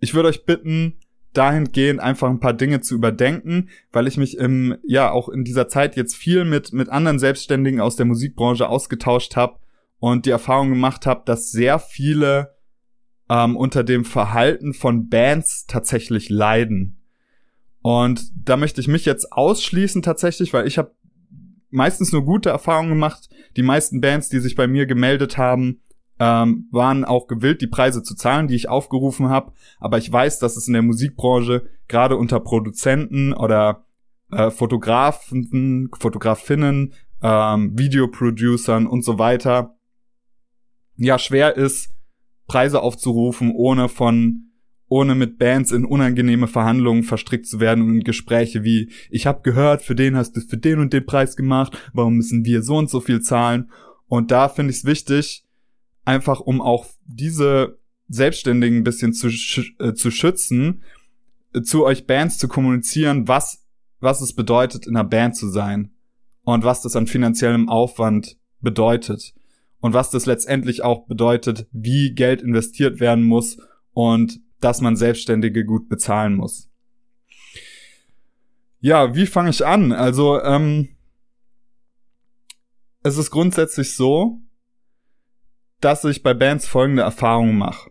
ich 0.00 0.14
würde 0.14 0.28
euch 0.28 0.44
bitten, 0.44 0.98
dahingehend 1.32 2.00
einfach 2.00 2.28
ein 2.28 2.40
paar 2.40 2.54
Dinge 2.54 2.80
zu 2.80 2.94
überdenken, 2.94 3.68
weil 3.92 4.06
ich 4.06 4.16
mich 4.16 4.38
im 4.38 4.76
ja 4.84 5.10
auch 5.10 5.28
in 5.28 5.44
dieser 5.44 5.68
Zeit 5.68 5.96
jetzt 5.96 6.16
viel 6.16 6.44
mit 6.44 6.72
mit 6.72 6.88
anderen 6.88 7.18
Selbstständigen 7.18 7.80
aus 7.80 7.96
der 7.96 8.06
Musikbranche 8.06 8.68
ausgetauscht 8.68 9.36
habe 9.36 9.58
und 9.98 10.26
die 10.26 10.30
Erfahrung 10.30 10.70
gemacht 10.70 11.06
habe, 11.06 11.22
dass 11.26 11.50
sehr 11.50 11.78
viele 11.78 12.56
ähm, 13.28 13.56
unter 13.56 13.84
dem 13.84 14.04
Verhalten 14.04 14.72
von 14.72 15.08
Bands 15.08 15.66
tatsächlich 15.66 16.28
leiden. 16.30 17.02
Und 17.86 18.32
da 18.34 18.56
möchte 18.56 18.80
ich 18.80 18.88
mich 18.88 19.04
jetzt 19.04 19.32
ausschließen 19.32 20.02
tatsächlich, 20.02 20.52
weil 20.52 20.66
ich 20.66 20.76
habe 20.76 20.90
meistens 21.70 22.10
nur 22.10 22.24
gute 22.24 22.50
Erfahrungen 22.50 22.88
gemacht. 22.88 23.28
Die 23.56 23.62
meisten 23.62 24.00
Bands, 24.00 24.28
die 24.28 24.40
sich 24.40 24.56
bei 24.56 24.66
mir 24.66 24.86
gemeldet 24.86 25.38
haben, 25.38 25.82
ähm, 26.18 26.66
waren 26.72 27.04
auch 27.04 27.28
gewillt, 27.28 27.60
die 27.60 27.68
Preise 27.68 28.02
zu 28.02 28.16
zahlen, 28.16 28.48
die 28.48 28.56
ich 28.56 28.68
aufgerufen 28.68 29.28
habe. 29.28 29.52
Aber 29.78 29.98
ich 29.98 30.12
weiß, 30.12 30.40
dass 30.40 30.56
es 30.56 30.66
in 30.66 30.72
der 30.72 30.82
Musikbranche 30.82 31.68
gerade 31.86 32.16
unter 32.16 32.40
Produzenten 32.40 33.32
oder 33.32 33.84
äh, 34.32 34.50
Fotografen, 34.50 35.88
Fotografinnen, 35.96 36.92
ähm, 37.22 37.78
Videoproducern 37.78 38.88
und 38.88 39.04
so 39.04 39.20
weiter 39.20 39.76
ja 40.96 41.20
schwer 41.20 41.56
ist, 41.56 41.94
Preise 42.48 42.82
aufzurufen, 42.82 43.52
ohne 43.54 43.88
von 43.88 44.46
ohne 44.88 45.14
mit 45.14 45.38
Bands 45.38 45.72
in 45.72 45.84
unangenehme 45.84 46.46
Verhandlungen 46.46 47.02
verstrickt 47.02 47.46
zu 47.46 47.60
werden 47.60 47.82
und 47.82 47.94
in 47.96 48.04
Gespräche 48.04 48.62
wie 48.62 48.90
ich 49.10 49.26
habe 49.26 49.42
gehört, 49.42 49.82
für 49.82 49.94
den 49.94 50.16
hast 50.16 50.36
du 50.36 50.40
für 50.40 50.56
den 50.56 50.78
und 50.78 50.92
den 50.92 51.06
Preis 51.06 51.36
gemacht, 51.36 51.76
warum 51.92 52.16
müssen 52.16 52.44
wir 52.44 52.62
so 52.62 52.76
und 52.76 52.88
so 52.88 53.00
viel 53.00 53.20
zahlen? 53.20 53.70
Und 54.06 54.30
da 54.30 54.48
finde 54.48 54.70
ich 54.70 54.78
es 54.78 54.84
wichtig, 54.84 55.44
einfach 56.04 56.40
um 56.40 56.60
auch 56.60 56.86
diese 57.04 57.78
Selbstständigen 58.08 58.78
ein 58.78 58.84
bisschen 58.84 59.12
zu, 59.12 59.28
äh, 59.80 59.94
zu 59.94 60.10
schützen, 60.10 60.82
äh, 61.52 61.62
zu 61.62 61.84
euch 61.84 62.06
Bands 62.06 62.38
zu 62.38 62.46
kommunizieren, 62.46 63.26
was, 63.26 63.64
was 63.98 64.20
es 64.20 64.32
bedeutet, 64.32 64.86
in 64.86 64.96
einer 64.96 65.08
Band 65.08 65.34
zu 65.34 65.48
sein 65.48 65.90
und 66.42 66.62
was 66.62 66.82
das 66.82 66.94
an 66.94 67.08
finanziellem 67.08 67.68
Aufwand 67.68 68.36
bedeutet 68.60 69.34
und 69.80 69.92
was 69.92 70.10
das 70.10 70.26
letztendlich 70.26 70.84
auch 70.84 71.06
bedeutet, 71.06 71.66
wie 71.72 72.14
Geld 72.14 72.42
investiert 72.42 73.00
werden 73.00 73.24
muss 73.24 73.58
und 73.92 74.40
dass 74.60 74.80
man 74.80 74.96
Selbstständige 74.96 75.64
gut 75.64 75.88
bezahlen 75.88 76.34
muss. 76.34 76.70
Ja, 78.80 79.14
wie 79.14 79.26
fange 79.26 79.50
ich 79.50 79.66
an? 79.66 79.92
Also, 79.92 80.40
ähm, 80.42 80.88
es 83.02 83.18
ist 83.18 83.30
grundsätzlich 83.30 83.94
so, 83.94 84.40
dass 85.80 86.04
ich 86.04 86.22
bei 86.22 86.34
Bands 86.34 86.66
folgende 86.66 87.02
Erfahrungen 87.02 87.56
mache. 87.56 87.90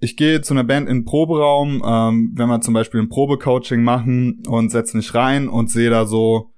Ich 0.00 0.16
gehe 0.16 0.42
zu 0.42 0.54
einer 0.54 0.64
Band 0.64 0.88
in 0.88 0.98
den 0.98 1.04
Proberaum, 1.04 1.82
ähm, 1.84 2.32
wenn 2.34 2.48
wir 2.48 2.60
zum 2.60 2.74
Beispiel 2.74 3.00
ein 3.00 3.08
Probecoaching 3.08 3.82
machen 3.82 4.42
und 4.46 4.70
setze 4.70 4.96
mich 4.96 5.14
rein 5.14 5.48
und 5.48 5.70
sehe 5.70 5.90
da 5.90 6.06
so 6.06 6.52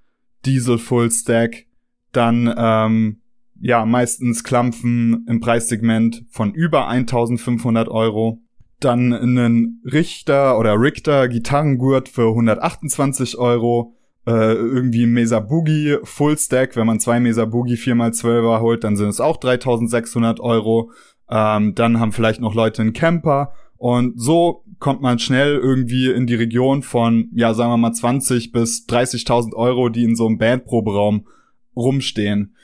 Diesel 0.45 0.79
Full 0.79 1.11
Stack, 1.11 1.67
dann 2.13 2.53
ähm, 2.57 3.23
ja 3.61 3.87
meistens 3.87 4.45
Klampfen 4.45 5.25
im 5.29 5.41
Preissegment 5.41 6.25
von 6.31 6.53
über 6.55 6.89
1500 6.89 7.89
Euro. 7.89 8.43
Dann 8.81 9.13
einen 9.13 9.83
Richter 9.91 10.59
oder 10.59 10.79
Richter 10.81 11.29
Gitarrengurt 11.29 12.09
für 12.09 12.29
128 12.29 13.39
Euro 13.39 13.95
äh, 14.27 14.55
irgendwie 14.55 15.07
Mesa 15.07 15.41
Boogie 15.41 15.99
Full 16.03 16.37
Stack. 16.37 16.77
Wenn 16.77 16.87
man 16.87 17.01
zwei 17.01 17.21
Mesa 17.21 17.45
Boogie 17.45 17.77
4x12er 17.77 18.61
holt, 18.61 18.85
dann 18.85 18.97
sind 18.97 19.09
es 19.09 19.21
auch 19.21 19.37
3600 19.37 20.41
Euro. 20.41 20.91
Ähm, 21.31 21.75
dann 21.75 22.01
haben 22.01 22.13
vielleicht 22.13 22.41
noch 22.41 22.55
Leute 22.55 22.83
einen 22.83 22.93
Camper. 22.93 23.53
Und 23.77 24.21
so 24.21 24.65
kommt 24.79 25.01
man 25.01 25.19
schnell 25.19 25.57
irgendwie 25.57 26.11
in 26.11 26.27
die 26.27 26.35
Region 26.35 26.83
von, 26.83 27.31
ja, 27.35 27.55
sagen 27.55 27.71
wir 27.71 27.77
mal 27.77 27.93
20 27.93 28.53
bis 28.53 28.87
30.000 28.89 29.55
Euro, 29.55 29.89
die 29.89 30.05
in 30.05 30.17
so 30.17 30.27
einem 30.27 30.39
Bandproberaum 30.39 31.27
rumstehen. 31.75 32.57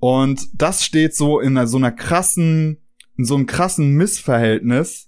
Und 0.00 0.48
das 0.54 0.84
steht 0.84 1.14
so 1.14 1.40
in 1.40 1.64
so 1.66 1.76
einer 1.76 1.92
krassen, 1.92 2.78
in 3.16 3.24
so 3.24 3.34
einem 3.34 3.46
krassen 3.46 3.94
Missverhältnis 3.94 5.07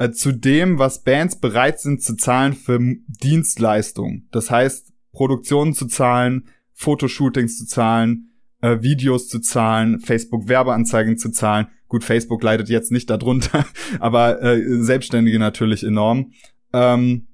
äh, 0.00 0.12
zu 0.12 0.32
dem, 0.32 0.78
was 0.78 1.02
Bands 1.02 1.38
bereit 1.38 1.78
sind 1.78 2.02
zu 2.02 2.16
zahlen 2.16 2.54
für 2.54 2.80
Dienstleistungen. 3.22 4.26
Das 4.30 4.50
heißt, 4.50 4.94
Produktionen 5.12 5.74
zu 5.74 5.86
zahlen, 5.88 6.48
Fotoshootings 6.72 7.58
zu 7.58 7.66
zahlen, 7.66 8.30
äh, 8.62 8.80
Videos 8.80 9.28
zu 9.28 9.40
zahlen, 9.40 10.00
Facebook-Werbeanzeigen 10.00 11.18
zu 11.18 11.30
zahlen. 11.30 11.68
Gut, 11.86 12.02
Facebook 12.02 12.42
leidet 12.42 12.70
jetzt 12.70 12.90
nicht 12.90 13.10
darunter, 13.10 13.66
aber 14.00 14.42
äh, 14.42 14.82
Selbstständige 14.82 15.38
natürlich 15.38 15.84
enorm. 15.84 16.32
Ähm, 16.72 17.28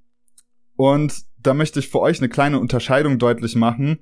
und 0.74 1.22
da 1.38 1.54
möchte 1.54 1.78
ich 1.78 1.88
für 1.88 2.00
euch 2.00 2.18
eine 2.18 2.28
kleine 2.28 2.58
Unterscheidung 2.58 3.20
deutlich 3.20 3.54
machen, 3.54 4.00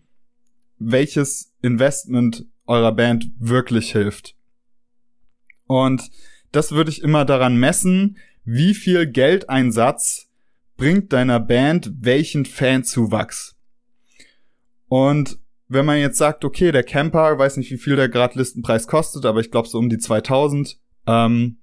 welches 0.79 1.53
Investment 1.61 2.47
eurer 2.65 2.93
Band 2.93 3.31
wirklich 3.39 3.93
hilft. 3.93 4.37
Und 5.67 6.11
das 6.51 6.73
würde 6.73 6.91
ich 6.91 7.03
immer 7.03 7.27
daran 7.27 7.59
messen, 7.59 8.17
wie 8.45 8.75
viel 8.75 9.07
Geldeinsatz 9.07 10.29
bringt 10.77 11.13
deiner 11.13 11.41
Band 11.41 11.93
welchen 12.01 12.45
Fanzuwachs. 12.45 13.57
Und 14.89 15.39
wenn 15.69 15.87
man 15.87 15.99
jetzt 15.99 16.19
sagt, 16.19 16.45
okay, 16.45 16.73
der 16.73 16.83
Camper, 16.83 17.39
weiß 17.39 17.57
nicht, 17.57 17.71
wie 17.71 17.79
viel 17.79 17.97
der 17.97 18.09
gerade 18.09 18.39
Listenpreis 18.39 18.87
kostet, 18.87 19.25
aber 19.25 19.41
ich 19.41 19.51
glaube 19.51 19.69
so 19.69 19.79
um 19.79 19.89
die 19.89 19.99
2000, 19.99 20.79
ähm, 21.07 21.59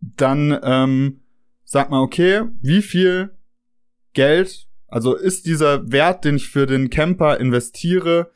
dann 0.00 0.58
ähm, 0.62 1.20
sagt 1.64 1.90
man, 1.90 2.00
okay, 2.00 2.42
wie 2.60 2.82
viel 2.82 3.36
Geld, 4.12 4.66
also 4.88 5.14
ist 5.14 5.46
dieser 5.46 5.90
Wert, 5.90 6.24
den 6.24 6.36
ich 6.36 6.48
für 6.48 6.66
den 6.66 6.90
Camper 6.90 7.38
investiere, 7.38 8.30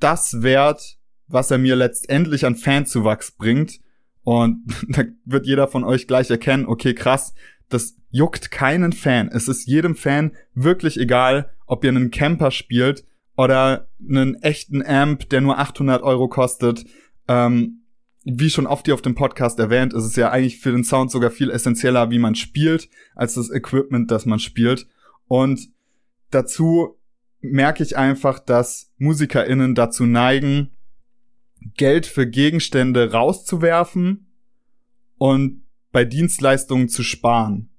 das 0.00 0.42
Wert, 0.42 0.98
was 1.26 1.50
er 1.50 1.58
mir 1.58 1.76
letztendlich 1.76 2.46
an 2.46 2.56
Fanzuwachs 2.56 3.32
bringt? 3.32 3.80
Und 4.24 4.64
da 4.88 5.04
wird 5.24 5.46
jeder 5.46 5.68
von 5.68 5.84
euch 5.84 6.06
gleich 6.06 6.30
erkennen, 6.30 6.66
okay, 6.66 6.94
krass, 6.94 7.34
das 7.68 7.96
juckt 8.10 8.50
keinen 8.50 8.92
Fan. 8.92 9.28
Es 9.28 9.48
ist 9.48 9.66
jedem 9.66 9.94
Fan 9.94 10.32
wirklich 10.54 10.98
egal, 10.98 11.50
ob 11.66 11.84
ihr 11.84 11.90
einen 11.90 12.10
Camper 12.10 12.50
spielt 12.50 13.04
oder 13.36 13.88
einen 14.08 14.36
echten 14.42 14.84
Amp, 14.84 15.28
der 15.30 15.40
nur 15.40 15.58
800 15.58 16.02
Euro 16.02 16.28
kostet. 16.28 16.84
Ähm, 17.26 17.80
wie 18.24 18.48
schon 18.48 18.66
oft 18.66 18.86
hier 18.86 18.94
auf 18.94 19.02
dem 19.02 19.14
Podcast 19.14 19.58
erwähnt, 19.58 19.92
ist 19.92 20.04
es 20.04 20.16
ja 20.16 20.30
eigentlich 20.30 20.58
für 20.58 20.72
den 20.72 20.84
Sound 20.84 21.10
sogar 21.10 21.30
viel 21.30 21.50
essentieller, 21.50 22.10
wie 22.10 22.18
man 22.18 22.34
spielt, 22.34 22.88
als 23.14 23.34
das 23.34 23.50
Equipment, 23.50 24.10
das 24.10 24.24
man 24.24 24.38
spielt. 24.38 24.86
Und 25.26 25.68
dazu 26.30 26.98
merke 27.40 27.82
ich 27.82 27.96
einfach, 27.96 28.38
dass 28.38 28.92
MusikerInnen 28.96 29.74
dazu 29.74 30.06
neigen, 30.06 30.70
Geld 31.76 32.06
für 32.06 32.26
Gegenstände 32.26 33.12
rauszuwerfen 33.12 34.26
und 35.18 35.62
bei 35.92 36.04
Dienstleistungen 36.04 36.88
zu 36.88 37.02
sparen. 37.02 37.70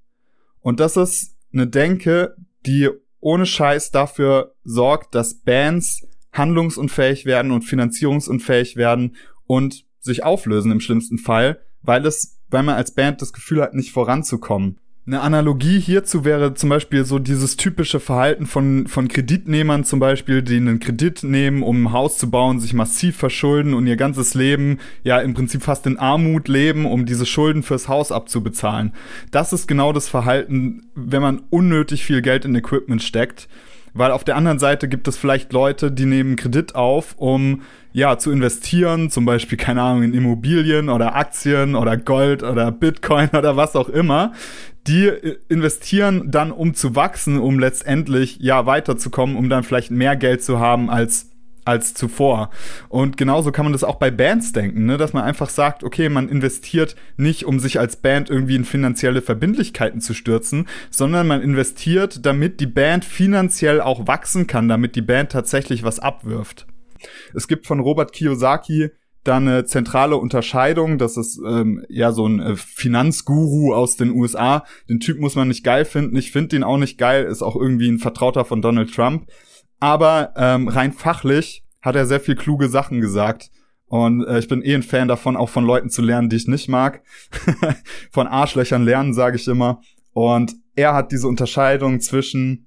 Und 0.62 0.80
das 0.80 0.98
ist 0.98 1.36
eine 1.54 1.67
Denke, 1.67 2.36
die 2.65 2.89
ohne 3.19 3.45
Scheiß 3.45 3.91
dafür 3.91 4.56
sorgt, 4.63 5.15
dass 5.15 5.41
Bands 5.41 6.08
handlungsunfähig 6.32 7.26
werden 7.26 7.52
und 7.52 7.63
finanzierungsunfähig 7.63 8.76
werden 8.76 9.15
und 9.45 9.86
sich 10.00 10.24
auflösen 10.24 10.71
im 10.71 10.80
schlimmsten 10.80 11.17
Fall, 11.17 11.62
weil 11.82 12.06
es, 12.06 12.39
weil 12.50 12.63
man 12.63 12.76
als 12.76 12.93
Band 12.93 13.21
das 13.21 13.34
Gefühl 13.34 13.62
hat, 13.62 13.74
nicht 13.74 13.91
voranzukommen. 13.91 14.80
Eine 15.07 15.21
Analogie 15.21 15.79
hierzu 15.79 16.25
wäre 16.25 16.55
zum 16.55 16.69
Beispiel 16.69 17.05
so 17.05 17.19
dieses 17.19 17.57
typische 17.57 17.99
Verhalten 17.99 18.47
von, 18.47 18.87
von 18.87 19.07
Kreditnehmern 19.07 19.83
zum 19.83 19.99
Beispiel, 19.99 20.41
die 20.41 20.55
einen 20.55 20.79
Kredit 20.79 21.21
nehmen, 21.21 21.61
um 21.61 21.83
ein 21.83 21.91
Haus 21.91 22.17
zu 22.17 22.31
bauen, 22.31 22.59
sich 22.59 22.73
massiv 22.73 23.15
verschulden 23.15 23.75
und 23.75 23.85
ihr 23.85 23.97
ganzes 23.97 24.33
Leben 24.33 24.79
ja 25.03 25.19
im 25.19 25.35
Prinzip 25.35 25.61
fast 25.61 25.85
in 25.85 25.99
Armut 25.99 26.47
leben, 26.47 26.87
um 26.87 27.05
diese 27.05 27.27
Schulden 27.27 27.61
fürs 27.61 27.87
Haus 27.87 28.11
abzubezahlen. 28.11 28.93
Das 29.29 29.53
ist 29.53 29.67
genau 29.67 29.93
das 29.93 30.09
Verhalten, 30.09 30.87
wenn 30.95 31.21
man 31.21 31.43
unnötig 31.51 32.03
viel 32.03 32.23
Geld 32.23 32.43
in 32.43 32.55
Equipment 32.55 33.03
steckt. 33.03 33.47
Weil 33.93 34.11
auf 34.11 34.23
der 34.23 34.35
anderen 34.35 34.59
Seite 34.59 34.89
gibt 34.89 35.07
es 35.07 35.17
vielleicht 35.17 35.53
Leute, 35.53 35.91
die 35.91 36.05
nehmen 36.05 36.35
Kredit 36.35 36.73
auf, 36.73 37.13
um 37.17 37.61
ja 37.95 38.17
zu 38.17 38.29
investieren, 38.31 39.10
zum 39.10 39.23
Beispiel, 39.23 39.58
keine 39.58 39.81
Ahnung, 39.81 40.03
in 40.03 40.13
Immobilien 40.13 40.89
oder 40.89 41.15
Aktien 41.15 41.75
oder 41.75 41.95
Gold 41.95 42.43
oder 42.43 42.71
Bitcoin 42.71 43.29
oder 43.29 43.55
was 43.55 43.75
auch 43.75 43.89
immer 43.89 44.34
die 44.88 45.12
investieren 45.49 46.29
dann, 46.29 46.51
um 46.51 46.75
zu 46.75 46.95
wachsen, 46.95 47.39
um 47.39 47.58
letztendlich 47.58 48.38
ja 48.39 48.67
weiterzukommen, 48.67 49.36
um 49.36 49.49
dann 49.49 49.63
vielleicht 49.63 49.89
mehr 49.89 50.15
Geld 50.15 50.43
zu 50.43 50.60
haben 50.60 50.91
als 50.91 51.31
als 51.65 51.95
zuvor. 51.95 52.51
Und 52.89 53.17
genauso 53.17 53.51
kann 53.51 53.65
man 53.65 53.73
das 53.73 53.84
auch 53.84 53.95
bei 53.95 54.12
Bands 54.12 54.53
denken, 54.53 54.86
ne? 54.86 54.97
dass 54.97 55.13
man 55.13 55.23
einfach 55.23 55.49
sagt, 55.49 55.84
okay, 55.84 56.10
man 56.10 56.29
investiert 56.29 56.95
nicht, 57.17 57.43
um 57.45 57.60
sich 57.60 57.79
als 57.79 57.95
Band 57.95 58.29
irgendwie 58.29 58.55
in 58.55 58.65
finanzielle 58.65 59.23
Verbindlichkeiten 59.23 59.99
zu 59.99 60.13
stürzen, 60.13 60.67
sondern 60.91 61.25
man 61.25 61.41
investiert, 61.41 62.23
damit 62.23 62.60
die 62.60 62.67
Band 62.67 63.03
finanziell 63.03 63.81
auch 63.81 64.05
wachsen 64.05 64.45
kann, 64.45 64.67
damit 64.67 64.95
die 64.95 65.01
Band 65.01 65.31
tatsächlich 65.31 65.81
was 65.81 65.97
abwirft. 65.97 66.67
Es 67.34 67.47
gibt 67.47 67.67
von 67.67 67.79
Robert 67.79 68.13
Kiyosaki 68.13 68.91
dann 69.25 69.47
eine 69.47 69.65
zentrale 69.65 70.17
Unterscheidung. 70.17 70.97
Das 70.97 71.17
ist 71.17 71.39
ähm, 71.45 71.84
ja 71.89 72.12
so 72.12 72.27
ein 72.27 72.39
äh, 72.39 72.55
Finanzguru 72.55 73.73
aus 73.73 73.97
den 73.97 74.12
USA. 74.12 74.63
Den 74.88 74.99
Typ 74.99 75.19
muss 75.19 75.36
man 75.36 75.47
nicht 75.47 75.63
geil 75.63 75.84
finden. 75.84 76.15
Ich 76.15 76.31
finde 76.31 76.49
den 76.49 76.63
auch 76.63 76.77
nicht 76.77 76.97
geil. 76.97 77.25
Ist 77.25 77.41
auch 77.41 77.55
irgendwie 77.55 77.89
ein 77.89 77.97
Vertrauter 77.97 78.45
von 78.45 78.62
Donald 78.62 78.93
Trump. 78.93 79.27
Aber 79.79 80.34
ähm, 80.38 80.67
rein 80.67 80.93
fachlich 80.93 81.63
hat 81.81 81.95
er 81.95 82.05
sehr 82.05 82.19
viel 82.19 82.36
kluge 82.36 82.69
Sachen 82.69 83.01
gesagt. 83.01 83.49
Und 83.88 84.25
äh, 84.25 84.39
ich 84.39 84.47
bin 84.47 84.62
eh 84.62 84.75
ein 84.75 84.84
Fan 84.84 85.08
davon, 85.08 85.38
auch 85.38 85.49
von 85.49 85.65
Leuten 85.65 85.89
zu 85.89 86.01
lernen, 86.01 86.29
die 86.29 86.36
ich 86.36 86.47
nicht 86.47 86.69
mag. 86.69 87.01
von 88.12 88.27
Arschlöchern 88.27 88.86
lernen, 88.86 89.13
sage 89.13 89.38
ich 89.38 89.47
immer. 89.47 89.81
Und 90.13 90.55
er 90.75 90.93
hat 90.93 91.12
diese 91.12 91.27
Unterscheidung 91.27 91.99
zwischen 91.99 92.64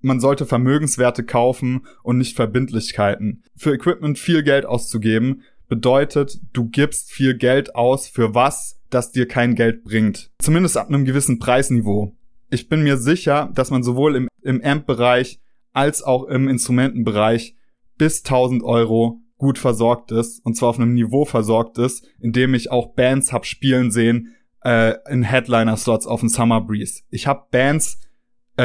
man 0.00 0.20
sollte 0.20 0.46
Vermögenswerte 0.46 1.24
kaufen 1.24 1.86
und 2.02 2.18
nicht 2.18 2.36
Verbindlichkeiten. 2.36 3.42
Für 3.56 3.74
Equipment 3.74 4.18
viel 4.18 4.42
Geld 4.42 4.66
auszugeben 4.66 5.42
bedeutet, 5.68 6.38
du 6.52 6.68
gibst 6.68 7.10
viel 7.10 7.36
Geld 7.36 7.74
aus 7.74 8.08
für 8.08 8.34
was, 8.34 8.80
das 8.90 9.12
dir 9.12 9.28
kein 9.28 9.54
Geld 9.54 9.84
bringt. 9.84 10.30
Zumindest 10.40 10.76
ab 10.76 10.88
einem 10.88 11.04
gewissen 11.04 11.38
Preisniveau. 11.38 12.14
Ich 12.50 12.68
bin 12.68 12.82
mir 12.82 12.96
sicher, 12.96 13.50
dass 13.54 13.70
man 13.70 13.82
sowohl 13.82 14.16
im, 14.16 14.28
im 14.42 14.60
Amp-Bereich 14.62 15.40
als 15.72 16.02
auch 16.02 16.24
im 16.24 16.48
Instrumentenbereich 16.48 17.54
bis 17.96 18.24
1000 18.24 18.64
Euro 18.64 19.20
gut 19.38 19.58
versorgt 19.58 20.10
ist 20.10 20.44
und 20.44 20.56
zwar 20.56 20.70
auf 20.70 20.78
einem 20.78 20.94
Niveau 20.94 21.24
versorgt 21.24 21.78
ist, 21.78 22.04
in 22.18 22.32
dem 22.32 22.54
ich 22.54 22.70
auch 22.70 22.94
Bands 22.94 23.32
hab 23.32 23.46
spielen 23.46 23.90
sehen 23.90 24.34
äh, 24.64 24.94
in 25.08 25.22
Headliner-Slots 25.22 26.06
auf 26.06 26.20
dem 26.20 26.28
Summer 26.28 26.60
Breeze. 26.60 27.02
Ich 27.10 27.26
habe 27.26 27.46
Bands 27.50 28.00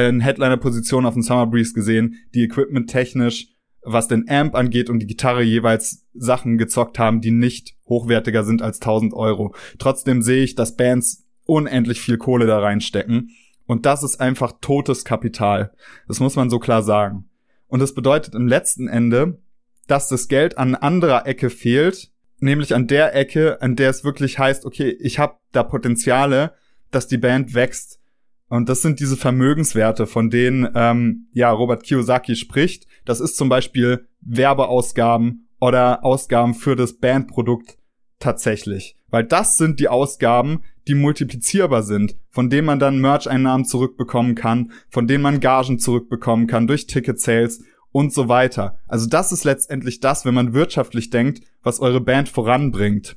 in 0.01 0.19
Headliner-Position 0.21 1.05
auf 1.05 1.13
dem 1.13 1.23
Summer 1.23 1.47
Breeze 1.47 1.73
gesehen, 1.73 2.15
die 2.33 2.43
equipment-technisch, 2.43 3.47
was 3.81 4.07
den 4.07 4.29
Amp 4.29 4.55
angeht 4.55 4.89
und 4.89 4.99
die 4.99 5.07
Gitarre 5.07 5.43
jeweils 5.43 6.05
Sachen 6.13 6.57
gezockt 6.57 6.97
haben, 6.97 7.21
die 7.21 7.31
nicht 7.31 7.75
hochwertiger 7.87 8.43
sind 8.43 8.61
als 8.61 8.81
1000 8.81 9.13
Euro. 9.13 9.53
Trotzdem 9.77 10.21
sehe 10.21 10.43
ich, 10.43 10.55
dass 10.55 10.75
Bands 10.75 11.25
unendlich 11.45 12.01
viel 12.01 12.17
Kohle 12.17 12.47
da 12.47 12.59
reinstecken 12.59 13.29
und 13.67 13.85
das 13.85 14.03
ist 14.03 14.19
einfach 14.21 14.53
totes 14.61 15.05
Kapital. 15.05 15.71
Das 16.07 16.19
muss 16.19 16.35
man 16.35 16.49
so 16.49 16.59
klar 16.59 16.83
sagen. 16.83 17.29
Und 17.67 17.79
das 17.79 17.95
bedeutet 17.95 18.35
im 18.35 18.47
letzten 18.47 18.87
Ende, 18.87 19.39
dass 19.87 20.07
das 20.07 20.27
Geld 20.27 20.57
an 20.57 20.75
anderer 20.75 21.25
Ecke 21.25 21.49
fehlt, 21.49 22.11
nämlich 22.39 22.73
an 22.75 22.87
der 22.87 23.15
Ecke, 23.15 23.61
an 23.61 23.75
der 23.75 23.89
es 23.89 24.03
wirklich 24.03 24.39
heißt, 24.39 24.65
okay, 24.65 24.89
ich 24.99 25.19
habe 25.19 25.37
da 25.51 25.63
Potenziale, 25.63 26.53
dass 26.91 27.07
die 27.07 27.17
Band 27.17 27.53
wächst. 27.53 27.99
Und 28.47 28.69
das 28.69 28.81
sind 28.81 28.99
diese 28.99 29.17
Vermögenswerte, 29.17 30.05
von 30.05 30.29
denen 30.29 30.69
ähm, 30.75 31.27
ja 31.33 31.49
Robert 31.51 31.83
Kiyosaki 31.83 32.35
spricht. 32.35 32.85
Das 33.03 33.19
ist 33.19 33.37
zum 33.37 33.49
Beispiel 33.49 34.07
Werbeausgaben 34.21 35.49
oder 35.59 36.03
Ausgaben 36.05 36.53
für 36.53 36.75
das 36.75 36.97
Bandprodukt 36.97 37.77
tatsächlich. 38.19 38.97
Weil 39.09 39.23
das 39.23 39.57
sind 39.57 39.79
die 39.79 39.87
Ausgaben, 39.87 40.61
die 40.87 40.95
multiplizierbar 40.95 41.83
sind, 41.83 42.15
von 42.29 42.49
denen 42.49 42.67
man 42.67 42.79
dann 42.79 42.99
Merch-Einnahmen 42.99 43.65
zurückbekommen 43.65 44.35
kann, 44.35 44.71
von 44.89 45.07
denen 45.07 45.23
man 45.23 45.39
Gagen 45.39 45.79
zurückbekommen 45.79 46.47
kann 46.47 46.67
durch 46.67 46.85
Ticket-Sales 46.85 47.63
und 47.91 48.13
so 48.13 48.27
weiter. 48.27 48.77
Also 48.87 49.07
das 49.07 49.31
ist 49.31 49.45
letztendlich 49.45 50.01
das, 50.01 50.25
wenn 50.25 50.33
man 50.33 50.53
wirtschaftlich 50.53 51.09
denkt, 51.09 51.41
was 51.63 51.79
eure 51.79 52.01
Band 52.01 52.29
voranbringt. 52.29 53.15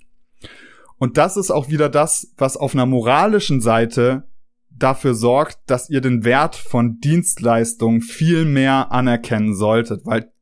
Und 0.99 1.17
das 1.17 1.37
ist 1.37 1.51
auch 1.51 1.69
wieder 1.69 1.89
das, 1.89 2.33
was 2.37 2.57
auf 2.57 2.75
einer 2.75 2.87
moralischen 2.87 3.61
Seite 3.61 4.25
dafür 4.79 5.15
sorgt, 5.15 5.59
dass 5.67 5.91
ihr 5.91 6.01
den 6.01 6.25
Wert 6.25 6.57
von 6.57 6.99
Dienstleistungen 7.01 8.01
viel 8.01 8.45
mehr 8.45 8.93
anerkennen 8.93 9.55
solltet, 9.55 10.07
weil 10.07 10.33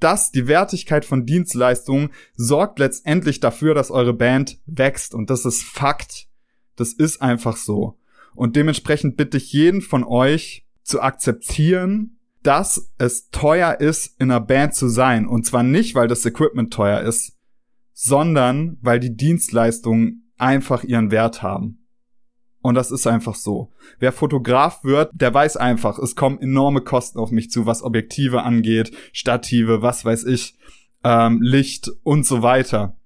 das, 0.00 0.30
die 0.30 0.46
Wertigkeit 0.46 1.04
von 1.04 1.26
Dienstleistungen, 1.26 2.10
sorgt 2.36 2.78
letztendlich 2.78 3.40
dafür, 3.40 3.74
dass 3.74 3.90
eure 3.90 4.14
Band 4.14 4.58
wächst. 4.66 5.14
Und 5.14 5.30
das 5.30 5.44
ist 5.44 5.62
Fakt. 5.62 6.28
Das 6.76 6.92
ist 6.92 7.20
einfach 7.20 7.56
so. 7.56 7.98
Und 8.34 8.54
dementsprechend 8.54 9.16
bitte 9.16 9.36
ich 9.36 9.52
jeden 9.52 9.80
von 9.80 10.04
euch 10.04 10.66
zu 10.82 11.00
akzeptieren, 11.00 12.18
dass 12.42 12.92
es 12.98 13.30
teuer 13.30 13.80
ist, 13.80 14.20
in 14.20 14.30
einer 14.30 14.40
Band 14.40 14.74
zu 14.74 14.88
sein. 14.88 15.26
Und 15.26 15.44
zwar 15.44 15.64
nicht, 15.64 15.94
weil 15.94 16.06
das 16.06 16.24
Equipment 16.24 16.72
teuer 16.72 17.00
ist, 17.00 17.36
sondern 17.92 18.78
weil 18.80 19.00
die 19.00 19.16
Dienstleistungen 19.16 20.32
einfach 20.36 20.84
ihren 20.84 21.10
Wert 21.10 21.42
haben. 21.42 21.77
Und 22.60 22.74
das 22.74 22.90
ist 22.90 23.06
einfach 23.06 23.34
so. 23.34 23.72
Wer 23.98 24.12
Fotograf 24.12 24.82
wird, 24.82 25.10
der 25.14 25.32
weiß 25.32 25.56
einfach, 25.56 25.98
es 25.98 26.16
kommen 26.16 26.40
enorme 26.40 26.80
Kosten 26.80 27.18
auf 27.18 27.30
mich 27.30 27.50
zu, 27.50 27.66
was 27.66 27.82
Objektive 27.82 28.42
angeht, 28.42 28.92
Stative, 29.12 29.80
was 29.80 30.04
weiß 30.04 30.24
ich, 30.24 30.56
ähm, 31.04 31.40
Licht 31.40 31.90
und 32.02 32.26
so 32.26 32.42
weiter. 32.42 32.96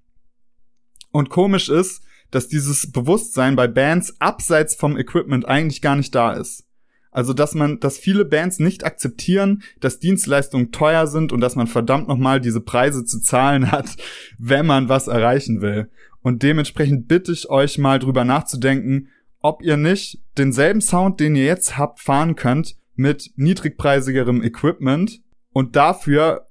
Und 1.11 1.29
komisch 1.29 1.69
ist, 1.69 2.01
dass 2.31 2.47
dieses 2.47 2.91
Bewusstsein 2.91 3.55
bei 3.55 3.67
Bands 3.67 4.19
abseits 4.19 4.75
vom 4.75 4.97
Equipment 4.97 5.47
eigentlich 5.47 5.81
gar 5.81 5.95
nicht 5.95 6.15
da 6.15 6.33
ist. 6.33 6.65
Also, 7.11 7.33
dass 7.33 7.53
man, 7.53 7.79
dass 7.79 7.99
viele 7.99 8.25
Bands 8.25 8.57
nicht 8.57 8.83
akzeptieren, 8.83 9.61
dass 9.79 9.99
Dienstleistungen 9.99 10.71
teuer 10.71 11.05
sind 11.05 11.31
und 11.31 11.41
dass 11.41 11.55
man 11.55 11.67
verdammt 11.67 12.07
nochmal 12.07 12.41
diese 12.41 12.59
Preise 12.59 13.05
zu 13.05 13.19
zahlen 13.21 13.71
hat, 13.71 13.95
wenn 14.39 14.65
man 14.65 14.89
was 14.89 15.07
erreichen 15.07 15.61
will. 15.61 15.91
Und 16.23 16.41
dementsprechend 16.41 17.07
bitte 17.07 17.31
ich 17.31 17.49
euch 17.51 17.77
mal 17.77 17.99
drüber 17.99 18.25
nachzudenken, 18.25 19.09
ob 19.43 19.61
ihr 19.61 19.77
nicht 19.77 20.23
denselben 20.39 20.81
Sound, 20.81 21.19
den 21.19 21.35
ihr 21.35 21.45
jetzt 21.45 21.77
habt, 21.77 21.99
fahren 21.99 22.35
könnt 22.35 22.75
mit 22.95 23.31
niedrigpreisigerem 23.35 24.41
Equipment 24.41 25.21
und 25.51 25.75
dafür 25.75 26.47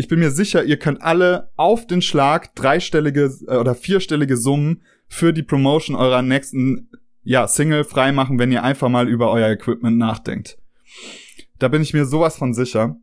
ich 0.00 0.08
bin 0.08 0.20
mir 0.20 0.30
sicher, 0.30 0.64
ihr 0.64 0.78
könnt 0.78 1.02
alle 1.02 1.50
auf 1.56 1.86
den 1.86 2.00
Schlag 2.00 2.54
dreistellige 2.54 3.30
äh, 3.46 3.56
oder 3.56 3.74
vierstellige 3.74 4.38
Summen 4.38 4.82
für 5.08 5.34
die 5.34 5.42
Promotion 5.42 5.94
eurer 5.94 6.22
nächsten 6.22 6.88
ja, 7.22 7.46
Single 7.46 7.84
freimachen, 7.84 8.38
wenn 8.38 8.50
ihr 8.50 8.62
einfach 8.62 8.88
mal 8.88 9.10
über 9.10 9.30
euer 9.30 9.50
Equipment 9.50 9.98
nachdenkt. 9.98 10.56
Da 11.58 11.68
bin 11.68 11.82
ich 11.82 11.92
mir 11.92 12.06
sowas 12.06 12.38
von 12.38 12.54
sicher. 12.54 12.96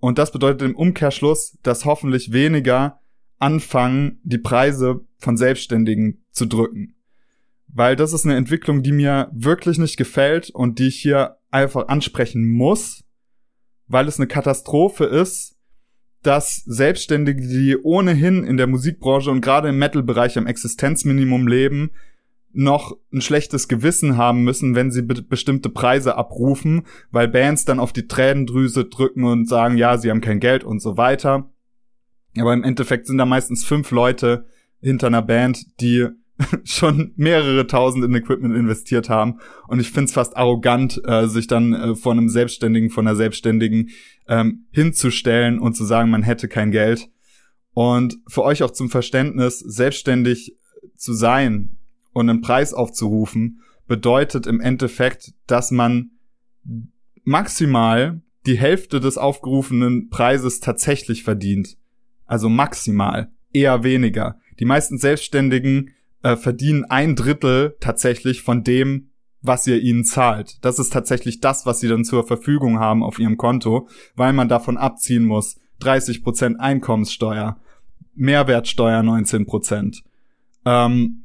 Und 0.00 0.18
das 0.18 0.32
bedeutet 0.32 0.62
im 0.62 0.74
Umkehrschluss, 0.74 1.56
dass 1.62 1.84
hoffentlich 1.84 2.32
weniger 2.32 2.98
anfangen, 3.38 4.18
die 4.24 4.38
Preise 4.38 5.02
von 5.18 5.36
Selbstständigen 5.36 6.24
zu 6.32 6.46
drücken. 6.46 6.96
Weil 7.72 7.96
das 7.96 8.12
ist 8.12 8.24
eine 8.24 8.36
Entwicklung, 8.36 8.82
die 8.82 8.92
mir 8.92 9.30
wirklich 9.32 9.78
nicht 9.78 9.96
gefällt 9.96 10.50
und 10.50 10.78
die 10.78 10.88
ich 10.88 10.96
hier 11.00 11.36
einfach 11.50 11.88
ansprechen 11.88 12.48
muss, 12.48 13.04
weil 13.86 14.08
es 14.08 14.18
eine 14.18 14.26
Katastrophe 14.26 15.04
ist, 15.04 15.56
dass 16.22 16.56
Selbstständige, 16.66 17.40
die 17.40 17.76
ohnehin 17.76 18.44
in 18.44 18.56
der 18.56 18.66
Musikbranche 18.66 19.30
und 19.30 19.40
gerade 19.40 19.68
im 19.68 19.78
Metal-Bereich 19.78 20.36
am 20.36 20.46
Existenzminimum 20.46 21.46
leben, 21.46 21.90
noch 22.52 22.96
ein 23.12 23.20
schlechtes 23.20 23.68
Gewissen 23.68 24.16
haben 24.16 24.42
müssen, 24.42 24.74
wenn 24.74 24.90
sie 24.90 25.02
be 25.02 25.22
bestimmte 25.22 25.68
Preise 25.68 26.16
abrufen, 26.16 26.86
weil 27.10 27.28
Bands 27.28 27.64
dann 27.64 27.78
auf 27.78 27.92
die 27.92 28.08
Tränendrüse 28.08 28.86
drücken 28.86 29.24
und 29.24 29.48
sagen, 29.48 29.76
ja, 29.76 29.98
sie 29.98 30.10
haben 30.10 30.20
kein 30.20 30.40
Geld 30.40 30.64
und 30.64 30.80
so 30.80 30.96
weiter. 30.96 31.48
Aber 32.36 32.52
im 32.52 32.64
Endeffekt 32.64 33.06
sind 33.06 33.18
da 33.18 33.24
meistens 33.24 33.64
fünf 33.64 33.90
Leute 33.92 34.46
hinter 34.80 35.06
einer 35.08 35.22
Band, 35.22 35.80
die 35.80 36.08
schon 36.64 37.12
mehrere 37.16 37.66
tausend 37.66 38.04
in 38.04 38.14
Equipment 38.14 38.54
investiert 38.54 39.08
haben. 39.08 39.40
Und 39.68 39.80
ich 39.80 39.90
find's 39.90 40.12
fast 40.12 40.36
arrogant, 40.36 41.00
äh, 41.04 41.26
sich 41.26 41.46
dann 41.46 41.72
äh, 41.72 41.94
vor 41.94 42.12
einem 42.12 42.28
Selbstständigen, 42.28 42.90
von 42.90 43.06
einer 43.06 43.16
Selbstständigen 43.16 43.90
ähm, 44.28 44.66
hinzustellen 44.70 45.58
und 45.58 45.74
zu 45.74 45.84
sagen, 45.84 46.10
man 46.10 46.22
hätte 46.22 46.48
kein 46.48 46.70
Geld. 46.70 47.08
Und 47.72 48.18
für 48.26 48.42
euch 48.42 48.62
auch 48.62 48.72
zum 48.72 48.90
Verständnis, 48.90 49.58
selbstständig 49.58 50.56
zu 50.96 51.12
sein 51.12 51.76
und 52.12 52.28
einen 52.28 52.40
Preis 52.40 52.74
aufzurufen, 52.74 53.60
bedeutet 53.86 54.46
im 54.46 54.60
Endeffekt, 54.60 55.32
dass 55.46 55.70
man 55.70 56.10
maximal 57.24 58.22
die 58.46 58.58
Hälfte 58.58 59.00
des 59.00 59.18
aufgerufenen 59.18 60.08
Preises 60.08 60.60
tatsächlich 60.60 61.22
verdient. 61.22 61.76
Also 62.24 62.48
maximal, 62.48 63.30
eher 63.52 63.82
weniger. 63.82 64.38
Die 64.58 64.64
meisten 64.64 64.98
Selbstständigen 64.98 65.90
äh, 66.22 66.36
verdienen 66.36 66.84
ein 66.84 67.16
Drittel 67.16 67.76
tatsächlich 67.80 68.42
von 68.42 68.64
dem, 68.64 69.10
was 69.42 69.66
ihr 69.66 69.80
ihnen 69.80 70.04
zahlt. 70.04 70.64
Das 70.64 70.78
ist 70.78 70.92
tatsächlich 70.92 71.40
das, 71.40 71.66
was 71.66 71.80
sie 71.80 71.88
dann 71.88 72.04
zur 72.04 72.26
Verfügung 72.26 72.78
haben 72.78 73.02
auf 73.02 73.18
ihrem 73.18 73.36
Konto, 73.36 73.88
weil 74.14 74.32
man 74.32 74.48
davon 74.48 74.76
abziehen 74.76 75.24
muss. 75.24 75.58
30% 75.80 76.56
Einkommenssteuer, 76.56 77.58
Mehrwertsteuer 78.14 79.00
19%, 79.00 80.02
ähm, 80.66 81.24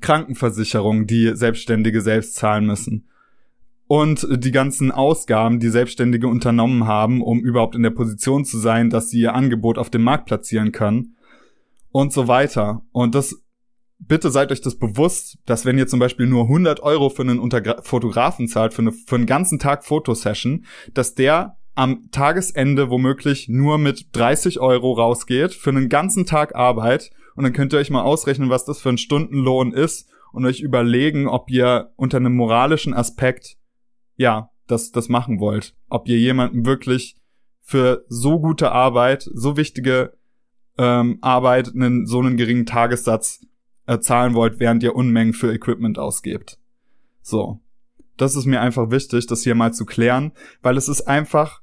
Krankenversicherung, 0.00 1.06
die 1.06 1.36
Selbstständige 1.36 2.00
selbst 2.00 2.34
zahlen 2.34 2.66
müssen. 2.66 3.08
Und 3.86 4.26
die 4.30 4.50
ganzen 4.50 4.90
Ausgaben, 4.90 5.60
die 5.60 5.68
Selbstständige 5.68 6.26
unternommen 6.26 6.86
haben, 6.86 7.22
um 7.22 7.40
überhaupt 7.40 7.76
in 7.76 7.82
der 7.82 7.90
Position 7.90 8.44
zu 8.44 8.58
sein, 8.58 8.90
dass 8.90 9.10
sie 9.10 9.20
ihr 9.20 9.34
Angebot 9.34 9.78
auf 9.78 9.90
dem 9.90 10.02
Markt 10.02 10.26
platzieren 10.26 10.72
können. 10.72 11.16
Und 11.92 12.12
so 12.12 12.26
weiter. 12.26 12.82
Und 12.90 13.14
das 13.14 13.43
bitte 13.98 14.30
seid 14.30 14.52
euch 14.52 14.60
das 14.60 14.76
bewusst, 14.76 15.38
dass 15.46 15.64
wenn 15.64 15.78
ihr 15.78 15.86
zum 15.86 16.00
Beispiel 16.00 16.26
nur 16.26 16.44
100 16.44 16.80
Euro 16.80 17.10
für 17.10 17.22
einen 17.22 17.38
Untergra 17.38 17.82
Fotografen 17.82 18.48
zahlt, 18.48 18.74
für, 18.74 18.82
eine, 18.82 18.92
für 18.92 19.16
einen 19.16 19.26
ganzen 19.26 19.58
Tag 19.58 19.84
Fotosession, 19.84 20.64
dass 20.92 21.14
der 21.14 21.56
am 21.74 22.10
Tagesende 22.10 22.88
womöglich 22.90 23.48
nur 23.48 23.78
mit 23.78 24.08
30 24.12 24.60
Euro 24.60 24.92
rausgeht 24.92 25.54
für 25.54 25.70
einen 25.70 25.88
ganzen 25.88 26.24
Tag 26.24 26.54
Arbeit. 26.54 27.10
Und 27.34 27.42
dann 27.44 27.52
könnt 27.52 27.72
ihr 27.72 27.80
euch 27.80 27.90
mal 27.90 28.02
ausrechnen, 28.02 28.48
was 28.48 28.64
das 28.64 28.80
für 28.80 28.90
ein 28.90 28.98
Stundenlohn 28.98 29.72
ist 29.72 30.08
und 30.32 30.46
euch 30.46 30.60
überlegen, 30.60 31.26
ob 31.26 31.50
ihr 31.50 31.90
unter 31.96 32.18
einem 32.18 32.36
moralischen 32.36 32.94
Aspekt, 32.94 33.56
ja, 34.16 34.50
das, 34.68 34.92
das 34.92 35.08
machen 35.08 35.40
wollt. 35.40 35.74
Ob 35.88 36.08
ihr 36.08 36.18
jemanden 36.18 36.64
wirklich 36.64 37.16
für 37.60 38.04
so 38.08 38.38
gute 38.38 38.70
Arbeit, 38.70 39.28
so 39.32 39.56
wichtige 39.56 40.12
ähm, 40.78 41.18
Arbeit, 41.22 41.72
einen, 41.74 42.06
so 42.06 42.20
einen 42.20 42.36
geringen 42.36 42.66
Tagessatz 42.66 43.40
äh, 43.86 43.98
zahlen 43.98 44.34
wollt, 44.34 44.60
während 44.60 44.82
ihr 44.82 44.94
Unmengen 44.94 45.34
für 45.34 45.52
Equipment 45.52 45.98
ausgebt. 45.98 46.58
So. 47.22 47.60
Das 48.16 48.36
ist 48.36 48.46
mir 48.46 48.60
einfach 48.60 48.90
wichtig, 48.90 49.26
das 49.26 49.42
hier 49.42 49.56
mal 49.56 49.74
zu 49.74 49.84
klären, 49.84 50.32
weil 50.62 50.76
es 50.76 50.88
ist 50.88 51.02
einfach 51.02 51.62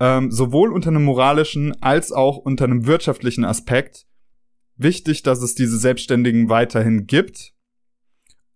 ähm, 0.00 0.32
sowohl 0.32 0.72
unter 0.72 0.90
einem 0.90 1.04
moralischen 1.04 1.80
als 1.82 2.10
auch 2.10 2.36
unter 2.36 2.64
einem 2.64 2.86
wirtschaftlichen 2.86 3.44
Aspekt 3.44 4.06
wichtig, 4.76 5.22
dass 5.22 5.40
es 5.40 5.54
diese 5.54 5.78
Selbstständigen 5.78 6.48
weiterhin 6.48 7.06
gibt. 7.06 7.52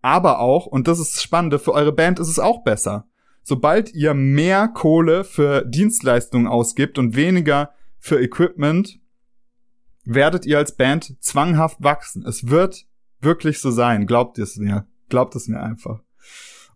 Aber 0.00 0.40
auch, 0.40 0.66
und 0.66 0.88
das 0.88 0.98
ist 0.98 1.14
das 1.14 1.22
Spannende, 1.22 1.58
für 1.58 1.72
eure 1.72 1.92
Band 1.92 2.18
ist 2.18 2.28
es 2.28 2.38
auch 2.38 2.64
besser. 2.64 3.06
Sobald 3.42 3.94
ihr 3.94 4.14
mehr 4.14 4.68
Kohle 4.68 5.24
für 5.24 5.64
Dienstleistungen 5.64 6.46
ausgibt 6.46 6.98
und 6.98 7.16
weniger 7.16 7.72
für 7.98 8.20
Equipment, 8.20 9.00
werdet 10.04 10.44
ihr 10.44 10.58
als 10.58 10.76
Band 10.76 11.16
zwanghaft 11.20 11.82
wachsen. 11.82 12.24
Es 12.26 12.48
wird 12.48 12.86
wirklich 13.20 13.60
so 13.60 13.70
sein. 13.70 14.06
Glaubt 14.06 14.38
es 14.38 14.56
mir. 14.56 14.86
Glaubt 15.08 15.34
es 15.36 15.48
mir 15.48 15.62
einfach. 15.62 16.00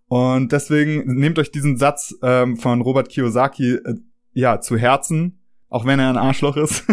Und 0.08 0.52
deswegen 0.52 1.04
nehmt 1.06 1.38
euch 1.38 1.50
diesen 1.50 1.78
Satz 1.78 2.14
ähm, 2.22 2.56
von 2.56 2.82
Robert 2.82 3.08
Kiyosaki 3.08 3.76
äh, 3.76 3.94
ja 4.34 4.60
zu 4.60 4.76
Herzen, 4.76 5.40
auch 5.68 5.86
wenn 5.86 5.98
er 5.98 6.10
ein 6.10 6.18
Arschloch 6.18 6.58
ist, 6.58 6.84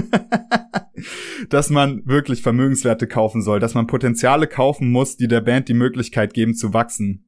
dass 1.50 1.70
man 1.70 2.02
wirklich 2.06 2.42
Vermögenswerte 2.42 3.08
kaufen 3.08 3.42
soll, 3.42 3.60
dass 3.60 3.74
man 3.74 3.88
Potenziale 3.88 4.48
kaufen 4.48 4.90
muss, 4.90 5.18
die 5.18 5.28
der 5.28 5.42
Band 5.42 5.68
die 5.68 5.74
Möglichkeit 5.74 6.34
geben 6.34 6.56
zu 6.56 6.74
wachsen 6.74 7.26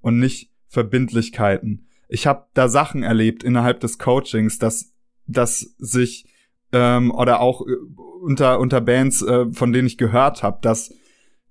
und 0.00 0.18
nicht 0.18 0.50
Verbindlichkeiten. 0.68 1.88
Ich 2.08 2.26
habe 2.26 2.46
da 2.54 2.68
Sachen 2.68 3.02
erlebt 3.02 3.44
innerhalb 3.44 3.80
des 3.80 3.98
Coachings, 3.98 4.58
dass 4.58 4.92
dass 5.26 5.60
sich 5.78 6.26
ähm, 6.72 7.10
oder 7.10 7.40
auch 7.40 7.66
äh, 7.66 7.74
unter 8.22 8.60
unter 8.60 8.80
Bands, 8.80 9.22
äh, 9.22 9.52
von 9.52 9.72
denen 9.72 9.88
ich 9.88 9.98
gehört 9.98 10.42
habe, 10.42 10.58
dass 10.62 10.92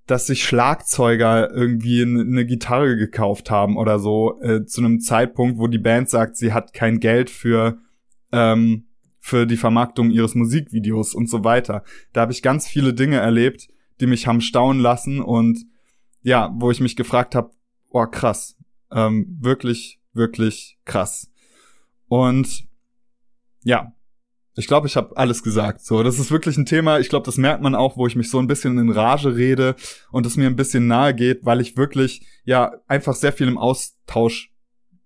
dass 0.05 0.27
sich 0.27 0.43
Schlagzeuger 0.43 1.51
irgendwie 1.51 2.01
eine 2.01 2.45
Gitarre 2.45 2.97
gekauft 2.97 3.49
haben 3.49 3.77
oder 3.77 3.99
so 3.99 4.41
äh, 4.41 4.65
zu 4.65 4.81
einem 4.81 4.99
Zeitpunkt, 4.99 5.57
wo 5.57 5.67
die 5.67 5.77
Band 5.77 6.09
sagt, 6.09 6.35
sie 6.37 6.53
hat 6.53 6.73
kein 6.73 6.99
Geld 6.99 7.29
für 7.29 7.77
ähm, 8.31 8.85
für 9.25 9.45
die 9.47 9.55
Vermarktung 9.55 10.11
ihres 10.11 10.35
Musikvideos 10.35 11.15
und 11.15 11.29
so 11.29 11.45
weiter. 11.45 11.83
Da 12.11 12.21
habe 12.21 12.33
ich 12.33 12.41
ganz 12.41 12.67
viele 12.67 12.93
Dinge 12.93 13.17
erlebt, 13.17 13.69
die 14.01 14.05
mich 14.05 14.27
haben 14.27 14.41
staunen 14.41 14.81
lassen 14.81 15.21
und 15.21 15.65
ja, 16.23 16.53
wo 16.57 16.71
ich 16.71 16.81
mich 16.81 16.97
gefragt 16.97 17.33
habe, 17.33 17.51
oh 17.89 18.05
krass, 18.05 18.57
ähm, 18.91 19.37
wirklich, 19.39 20.01
wirklich 20.11 20.77
krass. 20.83 21.31
Und 22.09 22.65
ja, 23.63 23.93
ich 24.55 24.67
glaube, 24.67 24.87
ich 24.87 24.95
habe 24.95 25.17
alles 25.17 25.41
gesagt. 25.41 25.81
So, 25.81 26.03
das 26.03 26.19
ist 26.19 26.31
wirklich 26.31 26.57
ein 26.57 26.65
Thema. 26.65 26.99
Ich 26.99 27.09
glaube, 27.09 27.25
das 27.25 27.37
merkt 27.37 27.63
man 27.63 27.73
auch, 27.73 27.97
wo 27.97 28.05
ich 28.05 28.15
mich 28.15 28.29
so 28.29 28.39
ein 28.39 28.47
bisschen 28.47 28.77
in 28.77 28.91
Rage 28.91 29.35
rede 29.35 29.75
und 30.11 30.25
es 30.25 30.37
mir 30.37 30.47
ein 30.47 30.55
bisschen 30.55 30.87
nahe 30.87 31.15
geht, 31.15 31.43
weil 31.43 31.59
ich 31.59 31.75
wirklich 31.75 32.25
ja 32.45 32.71
einfach 32.87 33.15
sehr 33.15 33.33
viel 33.33 33.47
im 33.47 33.57
Austausch 33.57 34.53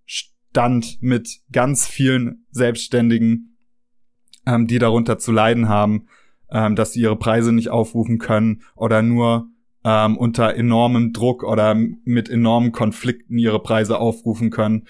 stand 0.06 0.98
mit 1.02 1.40
ganz 1.52 1.88
vielen 1.88 2.46
Selbstständigen, 2.52 3.58
ähm, 4.46 4.68
die 4.68 4.80
darunter 4.80 5.18
zu 5.18 5.32
leiden 5.32 5.70
haben, 5.70 6.08
ähm, 6.50 6.76
dass 6.76 6.94
sie 6.94 7.02
ihre 7.02 7.18
Preise 7.18 7.54
nicht 7.54 7.70
aufrufen 7.70 8.18
können 8.18 8.64
oder 8.76 9.02
nur 9.02 9.48
ähm, 9.86 10.18
unter 10.18 10.56
enormem 10.56 11.14
Druck 11.14 11.44
oder 11.44 11.74
mit 11.76 12.30
enormen 12.30 12.74
Konflikten 12.74 13.38
ihre 13.38 13.62
Preise 13.62 13.98
aufrufen 14.00 14.50
können. 14.50 14.88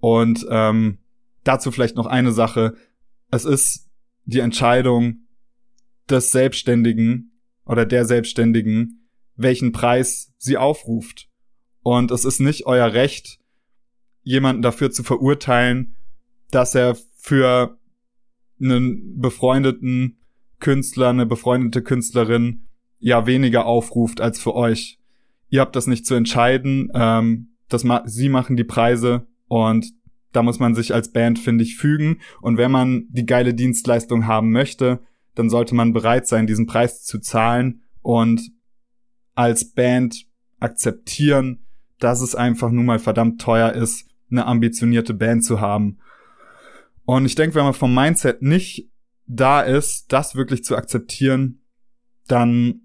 Und 0.00 0.46
ähm, 0.48 0.98
dazu 1.44 1.70
vielleicht 1.70 1.96
noch 1.96 2.06
eine 2.06 2.32
Sache. 2.32 2.74
Es 3.30 3.44
ist 3.44 3.87
die 4.28 4.40
Entscheidung 4.40 5.20
des 6.10 6.32
Selbstständigen 6.32 7.40
oder 7.64 7.86
der 7.86 8.04
Selbstständigen, 8.04 9.08
welchen 9.36 9.72
Preis 9.72 10.34
sie 10.36 10.58
aufruft. 10.58 11.30
Und 11.82 12.10
es 12.10 12.26
ist 12.26 12.38
nicht 12.38 12.66
euer 12.66 12.92
Recht, 12.92 13.40
jemanden 14.22 14.60
dafür 14.60 14.90
zu 14.90 15.02
verurteilen, 15.02 15.96
dass 16.50 16.74
er 16.74 16.98
für 17.16 17.78
einen 18.60 19.18
befreundeten 19.18 20.18
Künstler, 20.60 21.08
eine 21.08 21.24
befreundete 21.24 21.82
Künstlerin 21.82 22.68
ja 22.98 23.26
weniger 23.26 23.64
aufruft 23.64 24.20
als 24.20 24.38
für 24.38 24.54
euch. 24.54 24.98
Ihr 25.48 25.62
habt 25.62 25.74
das 25.74 25.86
nicht 25.86 26.04
zu 26.04 26.14
entscheiden. 26.14 26.90
Ähm, 26.92 27.54
das 27.68 27.82
ma 27.82 28.02
sie 28.04 28.28
machen 28.28 28.56
die 28.56 28.64
Preise 28.64 29.26
und 29.46 29.86
da 30.32 30.42
muss 30.42 30.58
man 30.58 30.74
sich 30.74 30.94
als 30.94 31.10
Band, 31.12 31.38
finde 31.38 31.64
ich, 31.64 31.76
fügen. 31.76 32.20
Und 32.40 32.58
wenn 32.58 32.70
man 32.70 33.06
die 33.10 33.26
geile 33.26 33.54
Dienstleistung 33.54 34.26
haben 34.26 34.50
möchte, 34.50 35.00
dann 35.34 35.50
sollte 35.50 35.74
man 35.74 35.92
bereit 35.92 36.26
sein, 36.26 36.46
diesen 36.46 36.66
Preis 36.66 37.04
zu 37.04 37.18
zahlen 37.18 37.82
und 38.02 38.40
als 39.34 39.72
Band 39.72 40.26
akzeptieren, 40.58 41.64
dass 42.00 42.20
es 42.20 42.34
einfach 42.34 42.70
nun 42.70 42.86
mal 42.86 42.98
verdammt 42.98 43.40
teuer 43.40 43.72
ist, 43.72 44.06
eine 44.30 44.46
ambitionierte 44.46 45.14
Band 45.14 45.44
zu 45.44 45.60
haben. 45.60 45.98
Und 47.04 47.24
ich 47.24 47.34
denke, 47.34 47.54
wenn 47.54 47.64
man 47.64 47.74
vom 47.74 47.94
Mindset 47.94 48.42
nicht 48.42 48.90
da 49.26 49.60
ist, 49.60 50.12
das 50.12 50.34
wirklich 50.34 50.64
zu 50.64 50.76
akzeptieren, 50.76 51.62
dann 52.26 52.80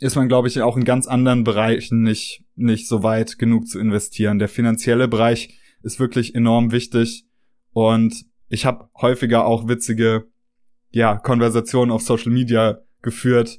ist 0.00 0.16
man, 0.16 0.28
glaube 0.28 0.48
ich, 0.48 0.60
auch 0.62 0.76
in 0.76 0.84
ganz 0.84 1.06
anderen 1.06 1.44
Bereichen 1.44 2.02
nicht, 2.02 2.44
nicht 2.56 2.88
so 2.88 3.02
weit 3.02 3.38
genug 3.38 3.68
zu 3.68 3.78
investieren. 3.78 4.38
Der 4.38 4.48
finanzielle 4.48 5.08
Bereich 5.08 5.58
ist 5.84 6.00
wirklich 6.00 6.34
enorm 6.34 6.72
wichtig. 6.72 7.26
Und 7.72 8.24
ich 8.48 8.66
habe 8.66 8.88
häufiger 9.00 9.44
auch 9.44 9.68
witzige, 9.68 10.26
ja, 10.90 11.16
Konversationen 11.16 11.90
auf 11.90 12.02
Social 12.02 12.32
Media 12.32 12.78
geführt 13.02 13.58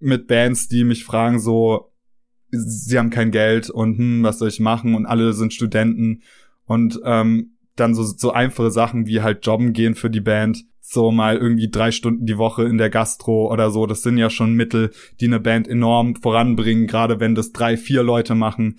mit 0.00 0.26
Bands, 0.26 0.68
die 0.68 0.84
mich 0.84 1.04
fragen 1.04 1.38
so, 1.38 1.92
sie 2.50 2.98
haben 2.98 3.10
kein 3.10 3.30
Geld 3.30 3.70
und 3.70 3.98
hm, 3.98 4.22
was 4.22 4.38
soll 4.38 4.48
ich 4.48 4.60
machen? 4.60 4.94
Und 4.94 5.06
alle 5.06 5.32
sind 5.32 5.52
Studenten. 5.52 6.22
Und 6.66 7.00
ähm, 7.04 7.56
dann 7.76 7.94
so, 7.94 8.02
so 8.02 8.32
einfache 8.32 8.70
Sachen 8.70 9.06
wie 9.06 9.20
halt 9.20 9.44
jobben 9.44 9.72
gehen 9.72 9.94
für 9.94 10.10
die 10.10 10.20
Band, 10.20 10.64
so 10.80 11.10
mal 11.10 11.36
irgendwie 11.36 11.70
drei 11.70 11.90
Stunden 11.90 12.26
die 12.26 12.38
Woche 12.38 12.64
in 12.64 12.78
der 12.78 12.90
Gastro 12.90 13.52
oder 13.52 13.70
so, 13.70 13.86
das 13.86 14.02
sind 14.02 14.16
ja 14.16 14.30
schon 14.30 14.54
Mittel, 14.54 14.92
die 15.20 15.26
eine 15.26 15.40
Band 15.40 15.66
enorm 15.66 16.14
voranbringen, 16.14 16.86
gerade 16.86 17.20
wenn 17.20 17.34
das 17.34 17.52
drei, 17.52 17.76
vier 17.76 18.02
Leute 18.02 18.34
machen 18.34 18.76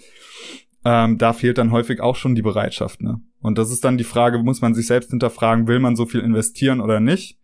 ähm, 0.85 1.17
da 1.17 1.33
fehlt 1.33 1.57
dann 1.57 1.71
häufig 1.71 1.99
auch 1.99 2.15
schon 2.15 2.35
die 2.35 2.43
Bereitschaft. 2.43 3.01
Ne? 3.01 3.19
Und 3.41 3.57
das 3.57 3.71
ist 3.71 3.83
dann 3.83 3.97
die 3.97 4.03
Frage, 4.03 4.37
muss 4.37 4.61
man 4.61 4.75
sich 4.75 4.85
selbst 4.85 5.09
hinterfragen, 5.09 5.67
will 5.67 5.79
man 5.79 5.95
so 5.95 6.05
viel 6.05 6.21
investieren 6.21 6.79
oder 6.79 6.99
nicht? 6.99 7.39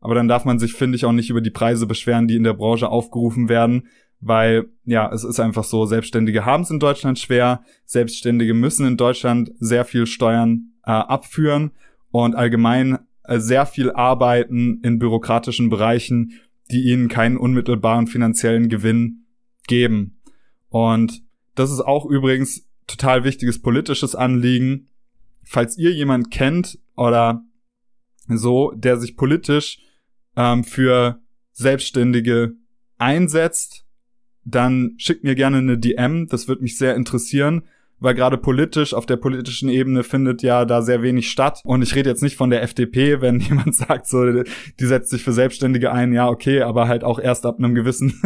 Aber 0.00 0.14
dann 0.14 0.28
darf 0.28 0.44
man 0.44 0.58
sich, 0.58 0.72
finde 0.72 0.96
ich, 0.96 1.04
auch 1.04 1.12
nicht 1.12 1.30
über 1.30 1.42
die 1.42 1.50
Preise 1.50 1.86
beschweren, 1.86 2.26
die 2.26 2.36
in 2.36 2.44
der 2.44 2.54
Branche 2.54 2.88
aufgerufen 2.88 3.48
werden, 3.48 3.88
weil 4.20 4.70
ja, 4.84 5.12
es 5.12 5.24
ist 5.24 5.40
einfach 5.40 5.64
so, 5.64 5.84
Selbstständige 5.84 6.46
haben 6.46 6.62
es 6.62 6.70
in 6.70 6.80
Deutschland 6.80 7.18
schwer, 7.18 7.62
Selbstständige 7.84 8.54
müssen 8.54 8.86
in 8.86 8.96
Deutschland 8.96 9.52
sehr 9.58 9.84
viel 9.84 10.06
Steuern 10.06 10.72
äh, 10.84 10.92
abführen 10.92 11.72
und 12.10 12.34
allgemein 12.34 12.98
äh, 13.24 13.38
sehr 13.38 13.66
viel 13.66 13.90
arbeiten 13.92 14.80
in 14.82 14.98
bürokratischen 14.98 15.68
Bereichen, 15.68 16.32
die 16.70 16.90
ihnen 16.90 17.08
keinen 17.08 17.36
unmittelbaren 17.36 18.06
finanziellen 18.06 18.68
Gewinn 18.70 19.26
geben. 19.66 20.18
Und 20.70 21.22
das 21.54 21.70
ist 21.70 21.80
auch 21.80 22.06
übrigens 22.06 22.65
total 22.86 23.24
wichtiges 23.24 23.60
politisches 23.60 24.14
Anliegen. 24.14 24.88
Falls 25.44 25.78
ihr 25.78 25.92
jemand 25.92 26.30
kennt 26.30 26.78
oder 26.96 27.44
so, 28.28 28.72
der 28.72 28.96
sich 28.96 29.16
politisch 29.16 29.78
ähm, 30.36 30.64
für 30.64 31.20
Selbstständige 31.52 32.54
einsetzt, 32.98 33.84
dann 34.44 34.94
schickt 34.98 35.24
mir 35.24 35.34
gerne 35.34 35.58
eine 35.58 35.78
DM. 35.78 36.28
Das 36.28 36.48
wird 36.48 36.62
mich 36.62 36.78
sehr 36.78 36.94
interessieren, 36.94 37.62
weil 37.98 38.14
gerade 38.14 38.38
politisch, 38.38 38.94
auf 38.94 39.06
der 39.06 39.16
politischen 39.16 39.68
Ebene 39.68 40.02
findet 40.02 40.42
ja 40.42 40.64
da 40.64 40.82
sehr 40.82 41.02
wenig 41.02 41.30
statt. 41.30 41.60
Und 41.64 41.82
ich 41.82 41.94
rede 41.94 42.10
jetzt 42.10 42.22
nicht 42.22 42.36
von 42.36 42.50
der 42.50 42.62
FDP, 42.62 43.20
wenn 43.20 43.40
jemand 43.40 43.74
sagt, 43.74 44.06
so, 44.06 44.24
die 44.32 44.86
setzt 44.86 45.10
sich 45.10 45.22
für 45.22 45.32
Selbstständige 45.32 45.92
ein, 45.92 46.12
ja, 46.12 46.28
okay, 46.28 46.62
aber 46.62 46.88
halt 46.88 47.04
auch 47.04 47.18
erst 47.18 47.46
ab 47.46 47.58
einem 47.58 47.74
gewissen 47.74 48.20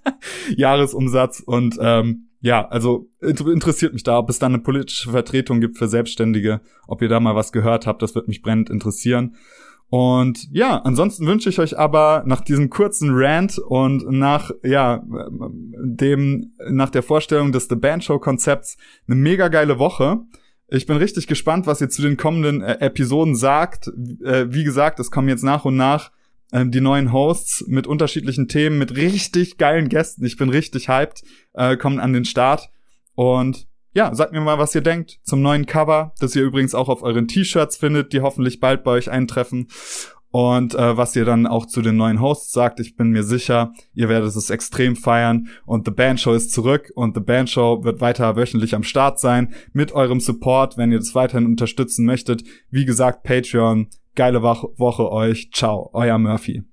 Jahresumsatz. 0.56 1.40
Und 1.40 1.78
ähm, 1.80 2.27
ja, 2.40 2.66
also 2.68 3.08
interessiert 3.20 3.92
mich 3.92 4.04
da, 4.04 4.18
ob 4.18 4.30
es 4.30 4.38
da 4.38 4.46
eine 4.46 4.60
politische 4.60 5.10
Vertretung 5.10 5.60
gibt 5.60 5.76
für 5.76 5.88
Selbstständige, 5.88 6.60
ob 6.86 7.02
ihr 7.02 7.08
da 7.08 7.20
mal 7.20 7.34
was 7.34 7.52
gehört 7.52 7.86
habt, 7.86 8.02
das 8.02 8.14
wird 8.14 8.28
mich 8.28 8.42
brennend 8.42 8.70
interessieren. 8.70 9.36
Und 9.90 10.48
ja, 10.52 10.76
ansonsten 10.82 11.26
wünsche 11.26 11.48
ich 11.48 11.58
euch 11.58 11.78
aber 11.78 12.22
nach 12.26 12.42
diesem 12.42 12.68
kurzen 12.68 13.10
Rant 13.12 13.58
und 13.58 14.06
nach, 14.10 14.50
ja, 14.62 15.02
dem, 15.82 16.52
nach 16.68 16.90
der 16.90 17.02
Vorstellung 17.02 17.52
des 17.52 17.68
The 17.68 17.76
Band 17.76 18.04
Show 18.04 18.18
Konzepts 18.18 18.76
eine 19.06 19.16
mega 19.16 19.48
geile 19.48 19.78
Woche. 19.78 20.18
Ich 20.68 20.84
bin 20.84 20.98
richtig 20.98 21.26
gespannt, 21.26 21.66
was 21.66 21.80
ihr 21.80 21.88
zu 21.88 22.02
den 22.02 22.18
kommenden 22.18 22.60
äh, 22.60 22.74
Episoden 22.80 23.34
sagt. 23.34 23.90
Äh, 24.22 24.48
wie 24.50 24.64
gesagt, 24.64 25.00
es 25.00 25.10
kommen 25.10 25.28
jetzt 25.28 25.42
nach 25.42 25.64
und 25.64 25.76
nach 25.76 26.12
ähm, 26.52 26.70
die 26.70 26.80
neuen 26.80 27.12
Hosts 27.12 27.64
mit 27.66 27.86
unterschiedlichen 27.86 28.48
Themen, 28.48 28.78
mit 28.78 28.96
richtig 28.96 29.58
geilen 29.58 29.88
Gästen. 29.88 30.24
Ich 30.24 30.36
bin 30.36 30.48
richtig 30.48 30.88
hyped, 30.88 31.22
äh, 31.54 31.76
kommen 31.76 32.00
an 32.00 32.12
den 32.12 32.24
Start. 32.24 32.70
Und 33.14 33.66
ja, 33.94 34.14
sagt 34.14 34.32
mir 34.32 34.40
mal, 34.40 34.58
was 34.58 34.74
ihr 34.74 34.80
denkt 34.80 35.18
zum 35.24 35.42
neuen 35.42 35.66
Cover, 35.66 36.12
das 36.20 36.36
ihr 36.36 36.42
übrigens 36.42 36.74
auch 36.74 36.88
auf 36.88 37.02
euren 37.02 37.26
T-Shirts 37.26 37.76
findet, 37.76 38.12
die 38.12 38.20
hoffentlich 38.20 38.60
bald 38.60 38.84
bei 38.84 38.92
euch 38.92 39.10
eintreffen. 39.10 39.68
Und 40.30 40.74
äh, 40.74 40.96
was 40.96 41.16
ihr 41.16 41.24
dann 41.24 41.46
auch 41.46 41.64
zu 41.64 41.80
den 41.80 41.96
neuen 41.96 42.20
Hosts 42.20 42.52
sagt, 42.52 42.80
ich 42.80 42.96
bin 42.96 43.08
mir 43.08 43.22
sicher, 43.22 43.72
ihr 43.94 44.10
werdet 44.10 44.36
es 44.36 44.50
extrem 44.50 44.94
feiern. 44.94 45.48
Und 45.64 45.86
The 45.86 45.90
Band 45.90 46.20
Show 46.20 46.32
ist 46.34 46.52
zurück 46.52 46.92
und 46.94 47.14
The 47.14 47.22
Band 47.22 47.48
Show 47.48 47.82
wird 47.82 48.02
weiter 48.02 48.36
wöchentlich 48.36 48.74
am 48.74 48.82
Start 48.82 49.18
sein 49.18 49.54
mit 49.72 49.92
eurem 49.92 50.20
Support, 50.20 50.76
wenn 50.76 50.92
ihr 50.92 50.98
das 50.98 51.14
weiterhin 51.14 51.46
unterstützen 51.46 52.04
möchtet. 52.04 52.44
Wie 52.70 52.84
gesagt, 52.84 53.22
Patreon, 53.22 53.88
Geile 54.18 54.42
Woche 54.42 55.12
euch. 55.12 55.48
Ciao, 55.52 55.90
euer 55.94 56.18
Murphy. 56.18 56.64